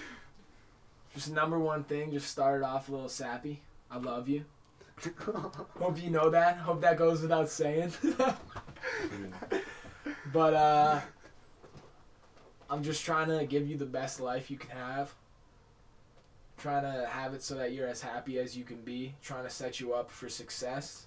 Just 1.15 1.31
number 1.31 1.59
one 1.59 1.85
thing. 1.85 2.11
Just 2.13 2.29
started 2.31 2.65
off 2.67 2.89
a 2.89 2.93
little 2.93 3.09
sappy. 3.09 3.63
I 3.91 3.99
love 3.99 4.29
you. 4.29 4.45
Hope 5.79 6.03
you 6.03 6.11
know 6.11 6.29
that. 6.31 6.57
Hope 6.59 6.81
that 6.81 6.99
goes 6.99 7.23
without 7.23 7.49
saying. 7.49 7.93
but 10.33 10.55
uh, 10.55 11.01
I'm 12.71 12.83
just 12.83 13.05
trying 13.05 13.29
to 13.29 13.45
give 13.47 13.69
you 13.69 13.77
the 13.77 13.87
best 13.87 14.21
life 14.21 14.51
you 14.51 14.59
can 14.59 14.71
have. 14.71 15.15
Trying 16.59 16.83
to 16.83 17.07
have 17.09 17.35
it 17.35 17.43
so 17.43 17.55
that 17.55 17.73
you're 17.73 17.89
as 17.89 18.03
happy 18.03 18.39
as 18.39 18.57
you 18.57 18.65
can 18.65 18.83
be. 18.83 19.15
Trying 19.23 19.45
to 19.45 19.51
set 19.51 19.81
you 19.81 19.95
up 19.95 20.11
for 20.11 20.29
success. 20.29 21.07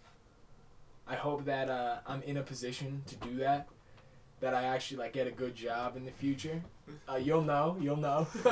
I 1.07 1.15
hope 1.15 1.45
that 1.45 1.69
uh, 1.69 1.97
I'm 2.07 2.21
in 2.23 2.37
a 2.37 2.41
position 2.41 3.03
to 3.07 3.15
do 3.15 3.35
that. 3.37 3.67
That 4.39 4.55
I 4.55 4.63
actually 4.63 4.97
like 4.97 5.13
get 5.13 5.27
a 5.27 5.31
good 5.31 5.53
job 5.53 5.97
in 5.97 6.05
the 6.05 6.11
future. 6.11 6.61
Uh, 7.07 7.17
you'll 7.17 7.43
know. 7.43 7.77
You'll 7.79 7.97
know. 7.97 8.25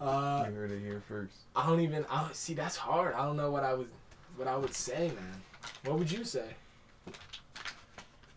uh, 0.00 0.44
you 0.48 0.54
heard 0.54 0.70
it 0.70 0.80
here 0.80 1.02
first. 1.06 1.34
I 1.54 1.66
don't 1.66 1.80
even. 1.80 2.06
I 2.08 2.22
don't, 2.22 2.34
see. 2.34 2.54
That's 2.54 2.76
hard. 2.76 3.14
I 3.14 3.26
don't 3.26 3.36
know 3.36 3.50
what 3.50 3.64
I 3.64 3.74
would, 3.74 3.90
what 4.36 4.48
I 4.48 4.56
would 4.56 4.72
say, 4.72 5.08
man. 5.08 5.42
What 5.84 5.98
would 5.98 6.10
you 6.10 6.24
say? 6.24 6.54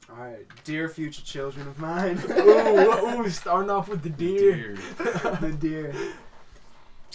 All 0.10 0.16
right, 0.16 0.46
dear 0.64 0.88
future 0.88 1.22
children 1.22 1.68
of 1.68 1.80
mine. 1.80 2.18
ooh, 2.30 3.20
ooh, 3.22 3.30
starting 3.30 3.70
off 3.70 3.90
with 3.90 4.04
the 4.04 4.10
deer. 4.10 4.78
the 4.98 5.56
deer. 5.60 5.94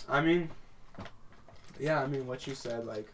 I 0.08 0.20
mean, 0.20 0.50
yeah, 1.80 2.02
I 2.02 2.06
mean 2.06 2.26
what 2.26 2.46
you 2.46 2.54
said. 2.54 2.84
Like, 2.84 3.08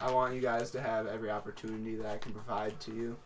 I 0.00 0.10
want 0.10 0.34
you 0.34 0.40
guys 0.40 0.70
to 0.72 0.80
have 0.80 1.06
every 1.06 1.30
opportunity 1.30 1.96
that 1.96 2.06
I 2.06 2.16
can 2.18 2.32
provide 2.32 2.78
to 2.80 2.92
you. 2.94 3.16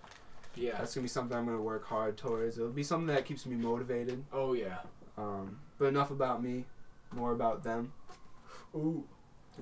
Yeah. 0.57 0.77
That's 0.79 0.95
gonna 0.95 1.03
be 1.05 1.09
something 1.09 1.37
I'm 1.37 1.47
gonna 1.47 1.63
work 1.63 1.87
hard 1.87 2.17
towards. 2.17 2.59
It'll 2.59 2.71
be 2.71 2.83
something 2.83 3.07
that 3.15 3.25
keeps 3.25 3.47
me 3.47 3.55
motivated. 3.57 4.25
Oh 4.33 4.55
yeah. 4.55 4.79
Um, 5.17 5.59
but 5.79 5.87
enough 5.87 6.11
about 6.11 6.43
me, 6.43 6.65
more 7.13 7.33
about 7.33 7.63
them. 7.63 7.93
Ooh, 8.75 9.05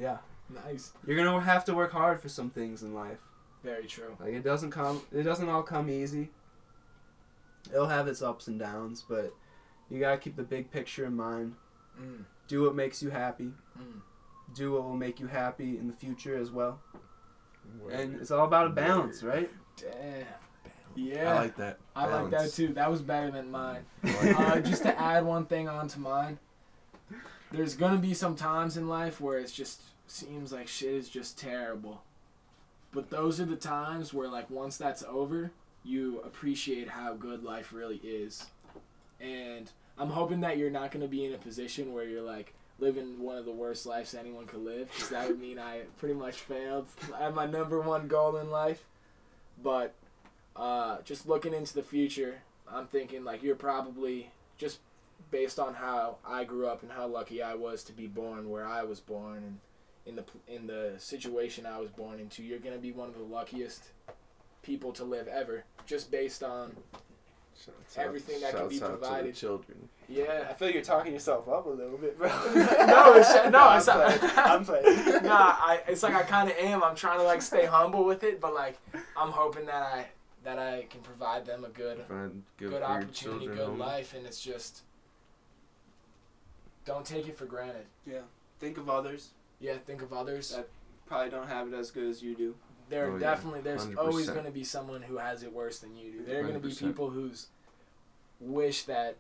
Yeah, 0.01 0.19
nice. 0.65 0.93
you're 1.07 1.17
gonna 1.17 1.41
have 1.41 1.65
to 1.67 1.75
work 1.75 1.93
hard 1.93 2.21
for 2.21 2.29
some 2.29 2.49
things 2.51 2.83
in 2.83 2.95
life. 2.95 3.19
Very 3.63 3.87
true. 3.87 4.17
Like 4.21 4.33
it 4.33 4.43
doesn't 4.45 4.71
come, 4.71 5.03
it 5.13 5.23
doesn't 5.23 5.49
all 5.49 5.63
come 5.63 5.91
easy. 5.91 6.31
It'll 7.73 7.89
have 7.89 8.09
its 8.09 8.23
ups 8.23 8.47
and 8.49 8.59
downs, 8.59 9.05
but 9.09 9.35
you 9.91 10.01
gotta 10.01 10.17
keep 10.19 10.37
the 10.37 10.43
big 10.43 10.71
picture 10.71 11.05
in 11.05 11.15
mind. 11.17 11.55
Mm, 12.01 12.25
Do 12.49 12.63
what 12.63 12.75
makes 12.75 13.03
you 13.03 13.11
happy. 13.11 13.53
mm. 13.79 14.01
Do 14.55 14.73
what 14.73 14.83
will 14.85 14.97
make 14.97 15.21
you 15.21 15.27
happy 15.27 15.77
in 15.79 15.87
the 15.87 15.93
future 15.93 16.37
as 16.37 16.51
well. 16.51 16.81
Word. 17.81 17.93
And 17.93 18.21
it's 18.21 18.31
all 18.31 18.47
about 18.47 18.67
a 18.67 18.71
balance, 18.71 19.23
right? 19.23 19.51
Damn. 19.77 20.25
I 20.65 20.71
Yeah. 20.97 21.35
like 21.35 21.57
that. 21.57 21.79
I 21.95 22.07
like 22.07 22.31
that 22.31 22.53
too. 22.53 22.69
That 22.69 22.91
was 22.91 23.03
better 23.03 23.31
than 23.31 23.51
mine. 23.51 23.85
Uh, 24.05 24.59
just 24.61 24.83
to 24.83 24.99
add 24.99 25.25
one 25.25 25.45
thing 25.47 25.69
onto 25.69 26.01
mine, 26.01 26.39
there's 27.53 27.75
gonna 27.77 27.99
be 27.99 28.15
some 28.15 28.35
times 28.35 28.77
in 28.77 28.89
life 28.89 29.21
where 29.21 29.39
it's 29.39 29.53
just 29.53 29.83
seems 30.07 30.51
like 30.53 30.67
shit 30.67 30.95
is 30.95 31.09
just 31.09 31.39
terrible. 31.39 32.03
But 32.93 33.11
those 33.11 33.41
are 33.41 33.45
the 33.45 33.57
times 33.57 34.13
where 34.13 34.29
like 34.29 34.51
once 34.51 34.77
that's 34.77 35.03
over, 35.05 35.53
you 35.85 36.21
appreciate 36.21 36.89
how 36.89 37.15
good 37.15 37.43
life 37.43 37.73
really 37.73 38.01
is. 38.03 38.47
And 39.21 39.71
I'm 39.99 40.11
hoping 40.11 40.41
that 40.41 40.59
you're 40.59 40.71
not 40.71 40.91
gonna 40.91 41.07
be 41.07 41.25
in 41.25 41.35
a 41.35 41.39
position 41.39 41.93
where 41.93 42.05
you're 42.05 42.23
like 42.23 42.55
living 42.79 43.21
one 43.21 43.37
of 43.37 43.45
the 43.45 43.53
worst 43.53 43.87
lives 43.87 44.15
anyone 44.15 44.47
could 44.47 44.65
live, 44.65 44.91
because 44.93 45.11
that 45.11 45.29
would 45.29 45.39
mean 45.39 45.59
I 45.59 45.83
pretty 45.99 46.15
much 46.15 46.37
failed 46.37 46.87
at 47.19 47.35
my 47.35 47.47
number 47.47 47.81
one 47.81 48.09
goal 48.09 48.37
in 48.37 48.51
life. 48.51 48.85
But 49.63 49.95
uh, 50.57 50.99
just 51.05 51.29
looking 51.29 51.55
into 51.55 51.75
the 51.75 51.83
future, 51.83 52.43
I'm 52.67 52.87
thinking 52.87 53.25
like 53.25 53.43
you're 53.43 53.55
probably 53.57 54.31
just 54.59 54.79
based 55.31 55.59
on 55.59 55.75
how 55.75 56.17
I 56.27 56.45
grew 56.45 56.67
up 56.67 56.83
and 56.83 56.93
how 56.93 57.07
lucky 57.07 57.43
I 57.43 57.55
was 57.55 57.85
to 57.85 57.93
be 57.93 58.07
born 58.07 58.49
where 58.51 58.67
I 58.67 58.83
was 58.83 59.01
born 59.01 59.37
and 59.37 59.59
in 60.11 60.17
the 60.17 60.25
in 60.55 60.67
the 60.67 60.95
situation 60.99 61.65
I 61.67 61.79
was 61.79 61.91
born 61.91 62.19
into, 62.21 62.43
you're 62.43 62.59
gonna 62.59 62.79
be 62.79 62.93
one 62.93 63.09
of 63.09 63.15
the 63.17 63.23
luckiest 63.23 63.85
people 64.63 64.93
to 64.93 65.05
live 65.05 65.29
ever, 65.29 65.65
just 65.87 66.11
based 66.11 66.43
on 66.43 66.77
Shouts 67.65 67.99
out- 67.99 68.05
everything 68.07 68.41
that 68.41 68.55
can 68.55 68.69
be 68.69 68.77
out 68.77 68.79
to 68.87 68.93
the 68.93 68.97
provided. 68.99 69.35
children. 69.35 69.89
yeah. 70.09 70.47
I 70.51 70.55
feel 70.55 70.69
like 70.69 70.75
you're 70.75 70.83
talking 70.85 71.13
yourself 71.13 71.49
up 71.49 71.67
a 71.67 71.69
little 71.71 71.97
bit, 71.99 72.19
bro. 72.19 72.29
no, 72.55 73.15
it's, 73.15 73.35
no, 73.51 73.61
I'm 73.61 73.79
it's 73.79 73.87
not. 73.87 74.19
playing. 74.19 74.33
I'm 74.37 74.65
playing. 74.65 75.23
nah, 75.25 75.57
I, 75.59 75.83
it's 75.87 76.03
like 76.03 76.15
I 76.15 76.23
kind 76.23 76.51
of 76.51 76.57
am. 76.59 76.83
I'm 76.83 76.97
trying 76.97 77.19
to 77.19 77.25
like 77.25 77.43
stay 77.43 77.67
humble 77.67 78.05
with 78.05 78.25
it, 78.25 78.41
but 78.41 78.53
like 78.55 78.79
I'm 79.17 79.31
hoping 79.31 79.67
that 79.67 79.83
I 79.83 80.07
that 80.43 80.59
I 80.59 80.87
can 80.91 81.03
provide 81.03 81.45
them 81.47 81.65
a 81.65 81.69
good 81.69 82.03
good, 82.09 82.71
good 82.71 82.83
opportunity, 82.83 83.47
good 83.47 83.59
homie. 83.59 83.79
life, 83.79 84.15
and 84.15 84.27
it's 84.27 84.41
just 84.43 84.83
don't 86.85 87.05
take 87.05 87.29
it 87.29 87.37
for 87.37 87.45
granted. 87.47 87.87
Yeah. 88.07 88.21
Think 88.59 88.77
of 88.79 88.89
others. 88.91 89.31
Yeah, 89.61 89.75
think 89.87 90.03
of 90.03 90.13
others. 90.13 90.51
That- 90.57 90.69
Probably 91.07 91.31
don't 91.31 91.49
have 91.49 91.67
it 91.69 91.75
as 91.75 91.91
good 91.91 92.07
as 92.09 92.23
you 92.23 92.35
do. 92.37 92.55
there 92.89 93.09
Oh, 93.11 93.15
yeah. 93.15 93.19
definitely 93.21 93.61
there's 93.63 93.87
always 93.97 94.29
100%. 94.29 94.33
going 94.35 94.45
to 94.47 94.51
be 94.53 94.63
someone 94.65 95.03
who 95.03 95.17
has 95.19 95.43
it 95.43 95.53
worse 95.53 95.81
than 95.81 95.97
you 95.97 96.11
do. 96.13 96.25
There 96.25 96.39
are 96.41 96.43
going 96.43 96.55
to 96.55 96.61
be 96.61 96.73
people 96.75 97.11
who's 97.11 97.49
wish 98.41 98.85
that 98.85 99.17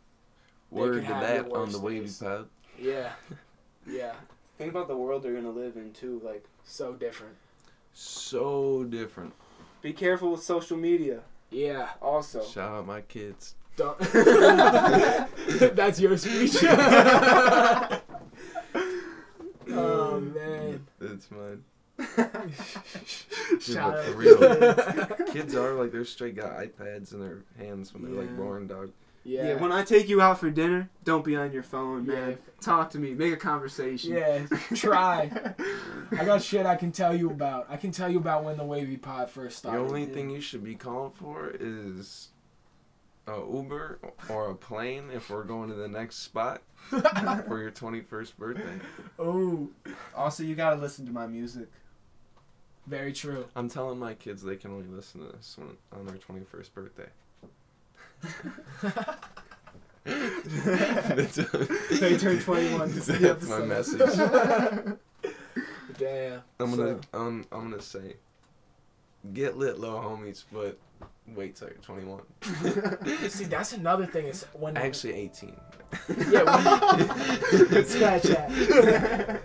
They 0.72 0.81
Word 0.81 0.94
could 0.94 1.00
to 1.09 1.14
have 1.14 1.22
that 1.22 1.46
your 1.48 1.59
on 1.59 1.70
the 1.72 1.79
worst 1.79 1.83
wavy 1.83 2.00
days. 2.07 2.18
pod. 2.18 2.48
yeah, 2.79 3.12
yeah, 3.87 4.12
Think 4.57 4.70
about 4.70 4.87
the 4.88 4.96
world 4.96 5.22
they're 5.22 5.35
gonna 5.35 5.50
live 5.50 5.76
in 5.76 5.92
too. 5.92 6.20
Like, 6.24 6.44
so 6.64 6.92
different. 6.94 7.35
So 7.92 8.85
different. 8.85 9.33
be 9.83 9.92
careful 9.92 10.31
with 10.33 10.42
social 10.44 10.76
media. 10.76 11.20
Yeah, 11.50 11.88
Also, 12.00 12.44
Shout 12.44 12.72
out 12.72 12.87
my 12.87 13.00
kids. 13.00 13.55
don't. 13.76 13.98
That's 15.74 15.98
your 15.98 16.16
speech. 16.16 16.57
oh 20.21 20.39
man. 20.39 20.87
It's 21.01 21.31
mine. 21.31 21.65
Shout 23.61 23.93
but 23.93 23.99
out 23.99 24.05
for 24.05 24.13
real. 24.13 24.39
kids. 24.39 25.31
Kids 25.33 25.55
are 25.55 25.75
like 25.75 25.93
they're 25.93 26.05
straight 26.05 26.37
got 26.37 26.57
iPads 26.57 27.13
in 27.13 27.21
their 27.21 27.43
hands 27.59 27.93
when 27.93 28.03
they're 28.03 28.23
like 28.23 28.35
born, 28.37 28.67
dog. 28.67 28.91
yeah. 29.25 29.49
Yeah. 29.49 29.55
when 29.55 29.71
I 29.73 29.85
take 29.85 30.09
you 30.09 30.23
out 30.23 30.39
for 30.41 30.51
dinner, 30.51 30.89
don't 31.05 31.25
be 31.25 31.37
on 31.37 31.53
your 31.53 31.63
phone, 31.63 32.07
man. 32.07 32.31
Yeah. 32.31 32.37
Talk 32.61 32.91
to 32.91 32.99
me. 32.99 33.13
Make 33.15 33.33
a 33.35 33.37
conversation. 33.37 34.13
Yeah, 34.13 34.47
try. 34.75 35.31
I 36.19 36.25
got 36.25 36.43
shit 36.43 36.65
I 36.67 36.77
can 36.77 36.93
tell 36.93 37.15
you 37.15 37.31
about. 37.31 37.67
I 37.69 37.77
can 37.77 37.93
tell 37.93 38.09
you 38.09 38.19
about 38.19 38.45
when 38.45 38.57
the 38.57 38.65
wavy 38.65 38.97
pod 38.97 39.31
first 39.31 39.59
started. 39.59 39.79
The 39.79 39.85
only 39.85 40.05
yeah. 40.05 40.15
thing 40.15 40.31
you 40.31 40.41
should 40.41 40.65
be 40.65 40.75
calling 40.75 41.13
for 41.13 41.53
is 41.59 42.29
a 43.31 43.57
Uber 43.57 43.99
or 44.29 44.51
a 44.51 44.55
plane 44.55 45.11
if 45.12 45.31
we're 45.31 45.45
going 45.45 45.69
to 45.71 45.75
the 45.75 45.88
next 45.88 46.16
spot 46.19 46.62
for 46.88 47.61
your 47.61 47.71
21st 47.71 48.37
birthday. 48.37 48.79
oh, 49.19 49.69
Also, 50.16 50.43
you 50.43 50.55
gotta 50.55 50.77
listen 50.77 51.07
to 51.07 51.12
my 51.12 51.27
music. 51.27 51.69
very 52.87 53.12
true. 53.12 53.47
I'm 53.55 53.69
telling 53.69 53.99
my 53.99 54.14
kids 54.14 54.43
they 54.43 54.57
can 54.57 54.73
only 54.73 54.88
listen 54.88 55.21
to 55.27 55.33
this 55.37 55.57
on 55.93 56.07
their 56.07 56.16
21st 56.16 56.73
birthday. 56.75 57.09
They 60.05 61.27
turn 62.16 62.40
21 62.40 62.93
to 62.93 63.01
see 63.01 63.12
the 63.12 63.19
That's 63.19 63.49
my 63.49 63.59
message. 63.61 64.97
Damn. 65.99 66.43
I'm 66.59 66.71
gonna 66.77 66.99
So- 67.12 67.12
um, 67.12 67.45
I'm 67.53 67.71
gonna 67.71 67.83
say, 67.83 68.16
get 69.35 69.59
lit, 69.59 69.79
low 69.79 70.01
homies, 70.01 70.45
but 70.51 70.79
wait 71.35 71.57
till 71.57 71.69
you're 71.69 71.77
21. 71.79 72.21
See, 73.31 73.45
that's 73.45 73.73
another 73.73 74.07
thing 74.07 74.27
is 74.27 74.45
when 74.53 74.77
Actually, 74.77 75.14
18. 75.14 75.57
yeah, 76.31 76.43
when, 76.43 77.85
scratch 77.85 78.23
that. 78.25 79.43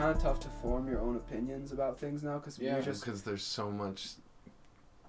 Kind 0.00 0.16
of 0.16 0.22
tough 0.22 0.40
to 0.40 0.48
form 0.62 0.88
your 0.88 1.00
own 1.00 1.16
opinions 1.16 1.72
about 1.72 1.98
things 1.98 2.22
now 2.22 2.38
because 2.38 2.58
Yeah. 2.58 2.80
just 2.80 3.04
because 3.04 3.22
there's 3.22 3.44
so 3.44 3.70
much 3.70 4.10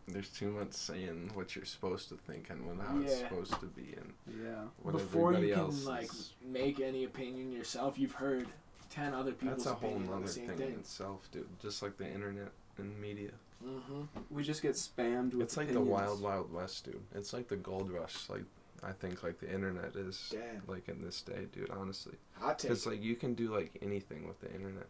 there's 0.07 0.29
too 0.29 0.51
much 0.51 0.73
saying 0.73 1.31
what 1.35 1.55
you're 1.55 1.63
supposed 1.63 2.09
to 2.09 2.15
think 2.17 2.49
and 2.49 2.65
what 2.65 2.85
how 2.85 2.97
it's 2.99 3.19
supposed 3.19 3.53
to 3.59 3.67
be 3.67 3.93
and 3.95 4.13
yeah. 4.43 4.55
what 4.81 4.93
Before 4.93 5.29
everybody 5.33 5.47
you 5.47 5.53
can 5.53 5.63
else 5.63 5.85
like 5.85 6.09
make 6.45 6.79
any 6.81 7.05
opinion 7.05 7.51
yourself, 7.53 7.97
you've 7.97 8.11
heard 8.13 8.47
ten 8.89 9.13
other 9.13 9.31
people's 9.31 9.63
that's 9.63 9.67
a 9.67 9.73
whole 9.75 9.89
opinion 9.91 10.09
on 10.13 10.21
nother 10.21 10.25
the 10.27 10.33
same 10.33 10.47
thing, 10.47 10.57
thing. 10.57 10.67
in 10.73 10.79
itself 10.79 11.29
dude 11.31 11.47
just 11.61 11.81
like 11.81 11.97
the 11.97 12.07
internet 12.11 12.51
and 12.77 12.99
media 12.99 13.31
Mm-hmm. 13.63 14.01
We 14.31 14.41
just 14.43 14.63
get 14.63 14.71
spammed 14.71 15.33
with 15.33 15.43
it's 15.43 15.55
like 15.55 15.67
opinions. 15.69 15.87
the 15.87 15.93
wild 15.93 16.21
wild 16.21 16.51
west 16.51 16.85
dude 16.85 16.99
it's 17.13 17.31
like 17.31 17.47
the 17.47 17.55
gold 17.55 17.91
rush 17.91 18.27
like 18.27 18.43
i 18.83 18.91
think 18.91 19.23
like 19.23 19.39
the 19.39 19.51
internet 19.51 19.95
is 19.95 20.29
Damn. 20.31 20.63
like 20.67 20.87
in 20.89 21.01
this 21.01 21.21
day 21.21 21.45
dude 21.51 21.69
honestly 21.69 22.15
because 22.59 22.85
like 22.87 23.01
you 23.01 23.15
can 23.15 23.33
do 23.33 23.53
like 23.53 23.71
anything 23.81 24.27
with 24.27 24.39
the 24.41 24.51
internet 24.53 24.87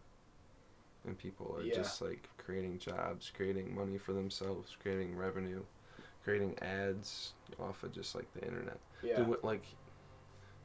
and 1.05 1.17
people 1.17 1.55
are 1.57 1.63
Yeah. 1.63 1.75
just 1.75 2.01
like 2.01 2.29
creating 2.37 2.77
jobs 2.79 3.31
creating 3.35 3.73
money 3.75 3.97
for 3.97 4.13
themselves 4.13 4.75
creating 4.81 5.15
revenue 5.15 5.61
creating 6.23 6.57
ads 6.61 7.33
off 7.59 7.83
of 7.83 7.91
just 7.91 8.13
like 8.15 8.31
the 8.33 8.41
internet 8.45 8.77
Yeah. 9.03 9.17
Dude, 9.17 9.27
what, 9.27 9.43
like 9.43 9.65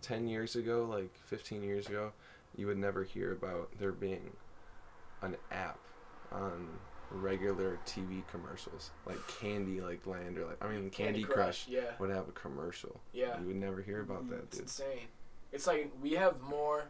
10 0.02 0.28
years 0.28 0.54
ago 0.56 0.84
like 0.88 1.14
15 1.26 1.62
years 1.62 1.88
ago 1.88 2.12
you 2.56 2.66
would 2.66 2.78
never 2.78 3.02
hear 3.02 3.32
about 3.32 3.70
there 3.78 3.92
being 3.92 4.30
an 5.22 5.36
app 5.50 5.78
on 6.30 6.68
regular 7.10 7.78
tv 7.86 8.22
commercials 8.30 8.90
like 9.06 9.18
candy 9.28 9.80
like 9.80 10.04
land 10.06 10.36
or 10.38 10.46
like 10.46 10.62
i 10.64 10.68
mean 10.68 10.90
candy, 10.90 11.22
crush, 11.22 11.66
Yeah. 11.68 11.80
would 11.98 12.10
have 12.10 12.28
a 12.28 12.32
commercial 12.32 13.00
Yeah. 13.12 13.38
you 13.40 13.46
would 13.46 13.56
never 13.56 13.80
hear 13.82 14.00
about 14.00 14.28
that 14.30 14.40
It's 14.44 14.56
dude 14.56 14.62
insane. 14.62 15.08
It's 15.52 15.66
like 15.66 15.90
we 16.02 16.12
have 16.12 16.40
more 16.42 16.88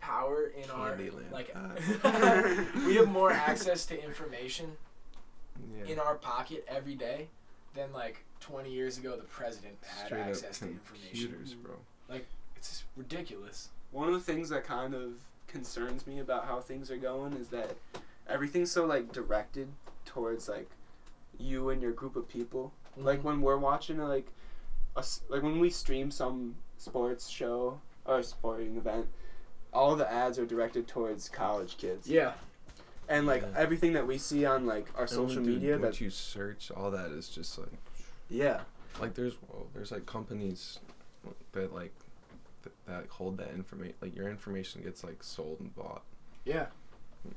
power 0.00 0.44
in 0.62 0.70
our 0.70 0.96
Candyland. 0.96 1.30
like 1.32 1.54
Ah. 1.54 2.64
we 2.86 2.96
have 2.96 3.08
more 3.08 3.32
access 3.32 3.86
to 3.86 4.02
information 4.04 4.76
yeah 5.76 5.92
in 5.92 5.98
our 5.98 6.14
pocket 6.16 6.64
every 6.68 6.94
day 6.94 7.28
than 7.74 7.92
like 7.92 8.24
20 8.40 8.70
years 8.70 8.98
ago 8.98 9.16
the 9.16 9.24
president 9.24 9.76
had 9.86 10.06
straight 10.06 10.20
access 10.20 10.58
to 10.60 10.66
information. 10.66 11.08
computers 11.30 11.54
bro 11.54 11.74
It's 12.56 12.70
just 12.70 12.84
ridiculous. 12.96 13.68
One 13.90 14.08
of 14.08 14.14
the 14.14 14.20
things 14.32 14.48
that 14.48 14.64
kind 14.64 14.94
of 14.94 15.12
concerns 15.48 16.06
me 16.06 16.18
about 16.20 16.46
how 16.46 16.60
things 16.60 16.90
are 16.90 16.96
going 16.96 17.34
is 17.34 17.48
that 17.48 17.76
everything's 18.28 18.70
so 18.70 18.84
like 18.86 19.12
directed 19.12 19.68
towards 20.04 20.48
like 20.48 20.68
you 21.38 21.70
and 21.70 21.82
your 21.82 21.92
group 21.92 22.16
of 22.16 22.28
people. 22.28 22.72
Like 22.96 23.18
Mm-hmm. 23.18 23.26
when 23.28 23.40
we're 23.42 23.58
watching 23.58 23.98
like 23.98 24.28
a 24.96 25.00
s 25.00 25.20
like 25.28 25.42
when 25.42 25.58
we 25.60 25.70
stream 25.70 26.10
some 26.10 26.56
sports 26.78 27.28
show 27.28 27.80
or 28.04 28.22
sporting 28.22 28.76
event, 28.76 29.06
all 29.72 29.96
the 29.96 30.10
ads 30.10 30.38
are 30.38 30.46
directed 30.46 30.86
towards 30.86 31.28
college 31.28 31.76
kids. 31.78 32.06
yeah, 32.08 32.34
And 33.08 33.26
like 33.26 33.42
Yeah. 33.42 33.48
everything 33.56 33.92
that 33.94 34.06
we 34.06 34.18
see 34.18 34.44
on 34.46 34.66
like 34.66 34.86
our 34.94 35.02
And 35.02 35.10
social 35.10 35.42
dude, 35.42 35.54
media 35.54 35.72
what 35.78 35.82
that 35.92 36.00
you 36.00 36.10
search 36.10 36.70
all 36.70 36.90
that 36.92 37.10
is 37.10 37.28
just 37.28 37.58
like 37.58 37.72
yeah. 38.28 38.60
like 39.00 39.14
there's 39.14 39.34
well, 39.48 39.66
there's 39.74 39.90
like 39.90 40.06
companies 40.06 40.78
that 41.52 41.74
like 41.74 41.92
th- 42.62 42.76
that 42.86 43.08
hold 43.08 43.38
that 43.38 43.50
information 43.50 43.96
like 44.00 44.14
your 44.14 44.28
information 44.28 44.82
gets 44.82 45.02
like 45.02 45.22
sold 45.22 45.58
and 45.60 45.74
bought 45.74 46.02
yeah, 46.44 46.66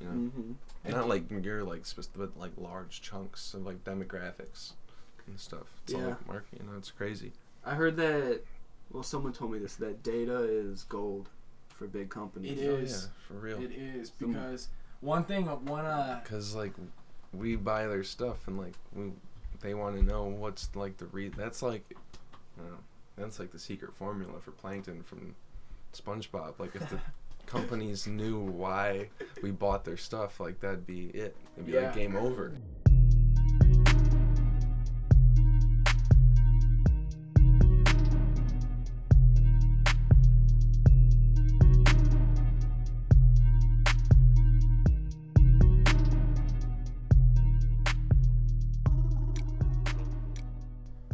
you 0.02 0.08
know 0.08 0.14
Mm-hmm. 0.14 0.92
Not 0.92 1.08
like 1.10 1.24
you're 1.30 1.64
like 1.64 1.86
spec- 1.86 2.06
but 2.16 2.38
like 2.38 2.52
large 2.58 3.02
chunks 3.02 3.54
of 3.54 3.66
like 3.66 3.84
demographics 3.84 4.72
and 5.28 5.40
stuff 5.40 5.68
it's 5.84 5.94
all 5.94 6.02
Yeah. 6.02 6.08
like 6.08 6.28
marketing 6.28 6.60
you 6.66 6.72
know 6.72 6.78
it's 6.78 6.92
crazy 6.92 7.32
I 7.66 7.76
heard 7.76 7.98
that 7.98 8.42
well 8.92 9.04
someone 9.04 9.34
told 9.34 9.52
me 9.52 9.60
this 9.60 9.76
that 9.76 10.02
data 10.04 10.40
is 10.44 10.84
gold 10.84 11.30
for 11.70 11.86
big 11.88 12.10
companies. 12.10 12.60
It 12.60 12.68
Oh, 12.70 12.78
yeah, 12.80 12.96
for 13.28 13.34
real 13.36 13.62
it 13.62 13.72
is 13.72 14.12
Some- 14.20 14.32
because 14.34 14.70
one 15.02 15.26
thing, 15.26 15.46
one 15.46 15.86
uh, 15.86 16.20
because 16.24 16.56
like 16.56 16.74
we 17.34 17.56
buy 17.56 17.86
their 17.88 18.04
stuff 18.04 18.48
and 18.48 18.58
like 18.58 18.74
we 18.96 19.12
they 19.62 19.74
want 19.74 19.96
to 19.98 20.04
know 20.04 20.24
what's 20.24 20.70
like 20.76 20.98
the 20.98 21.06
re 21.08 21.28
that's 21.30 21.62
like 21.62 21.84
you 21.92 22.64
know, 22.64 22.78
that's 23.18 23.40
like 23.40 23.52
the 23.52 23.60
secret 23.60 23.94
formula 23.94 24.40
for 24.40 24.52
plankton 24.52 25.04
from 25.04 25.36
spongebob 25.94 26.54
like 26.60 26.76
if 26.76 26.90
the 26.90 27.00
companies 27.48 28.06
knew 28.08 28.40
why 28.40 29.10
we 29.42 29.50
bought 29.52 29.84
their 29.86 29.98
stuff 29.98 30.40
like 30.40 30.60
that'd 30.60 30.86
be 30.86 31.06
it 31.08 31.36
it'd 31.56 31.66
be 31.66 31.72
Yeah. 31.74 31.86
like 31.86 31.96
game 31.96 32.16
over 32.16 32.54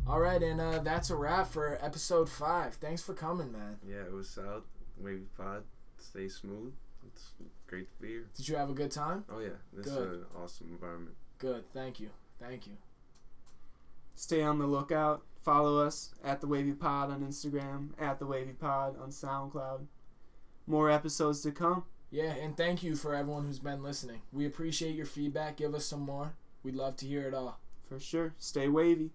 all 0.06 0.20
right, 0.20 0.42
and 0.44 0.60
uh, 0.60 0.80
that's 0.80 1.10
a 1.10 1.16
wrap 1.16 1.48
for 1.48 1.78
episode 1.82 2.30
five. 2.30 2.76
Thanks 2.76 3.02
for 3.02 3.14
coming, 3.14 3.52
man. 3.52 3.78
yeah 3.88 4.02
it 4.02 4.12
was 4.12 4.38
out 4.38 4.66
wavy 4.98 5.26
pod 5.38 5.64
stay 6.04 6.28
smooth 6.30 6.74
it's 7.08 7.32
great 7.68 7.90
to 7.90 8.02
be 8.02 8.08
here 8.10 8.26
Did 8.36 8.48
you 8.48 8.56
have 8.56 8.70
a 8.70 8.74
good 8.74 8.92
time? 8.92 9.26
oh 9.30 9.40
yeah 9.40 9.50
this 9.74 9.88
Good. 9.88 10.14
is 10.14 10.20
an 10.22 10.26
awesome 10.42 10.68
environment 10.72 11.16
Good. 11.40 11.66
Thank 11.74 12.00
you. 12.00 12.10
Thank 12.40 12.68
you. 12.68 12.74
Stay 14.16 14.42
on 14.42 14.60
the 14.60 14.66
lookout. 14.66 15.24
Follow 15.42 15.86
us 15.86 16.14
at 16.24 16.40
the 16.40 16.48
Wavy 16.48 16.72
Pod 16.72 17.12
on 17.12 17.20
Instagram, 17.20 17.90
at 18.00 18.18
the 18.20 18.26
Wavy 18.26 18.54
Pod 18.54 18.96
on 18.98 19.10
SoundCloud. 19.10 19.88
More 20.66 20.90
episodes 20.90 21.42
to 21.42 21.52
come. 21.52 21.84
Yeah, 22.12 22.32
and 22.32 22.56
thank 22.56 22.82
you 22.82 22.96
for 22.96 23.14
everyone 23.14 23.44
who's 23.44 23.60
been 23.60 23.84
listening. 23.84 24.22
We 24.32 24.46
appreciate 24.46 24.96
your 24.96 25.06
feedback. 25.06 25.58
Give 25.58 25.76
us 25.76 25.86
some 25.86 26.02
more. 26.02 26.36
We'd 26.64 26.76
love 26.76 26.96
to 26.98 27.06
hear 27.06 27.28
it 27.28 27.34
all. 27.34 27.60
For 27.90 28.00
sure. 28.00 28.36
Stay 28.38 28.70
wavy. 28.70 29.12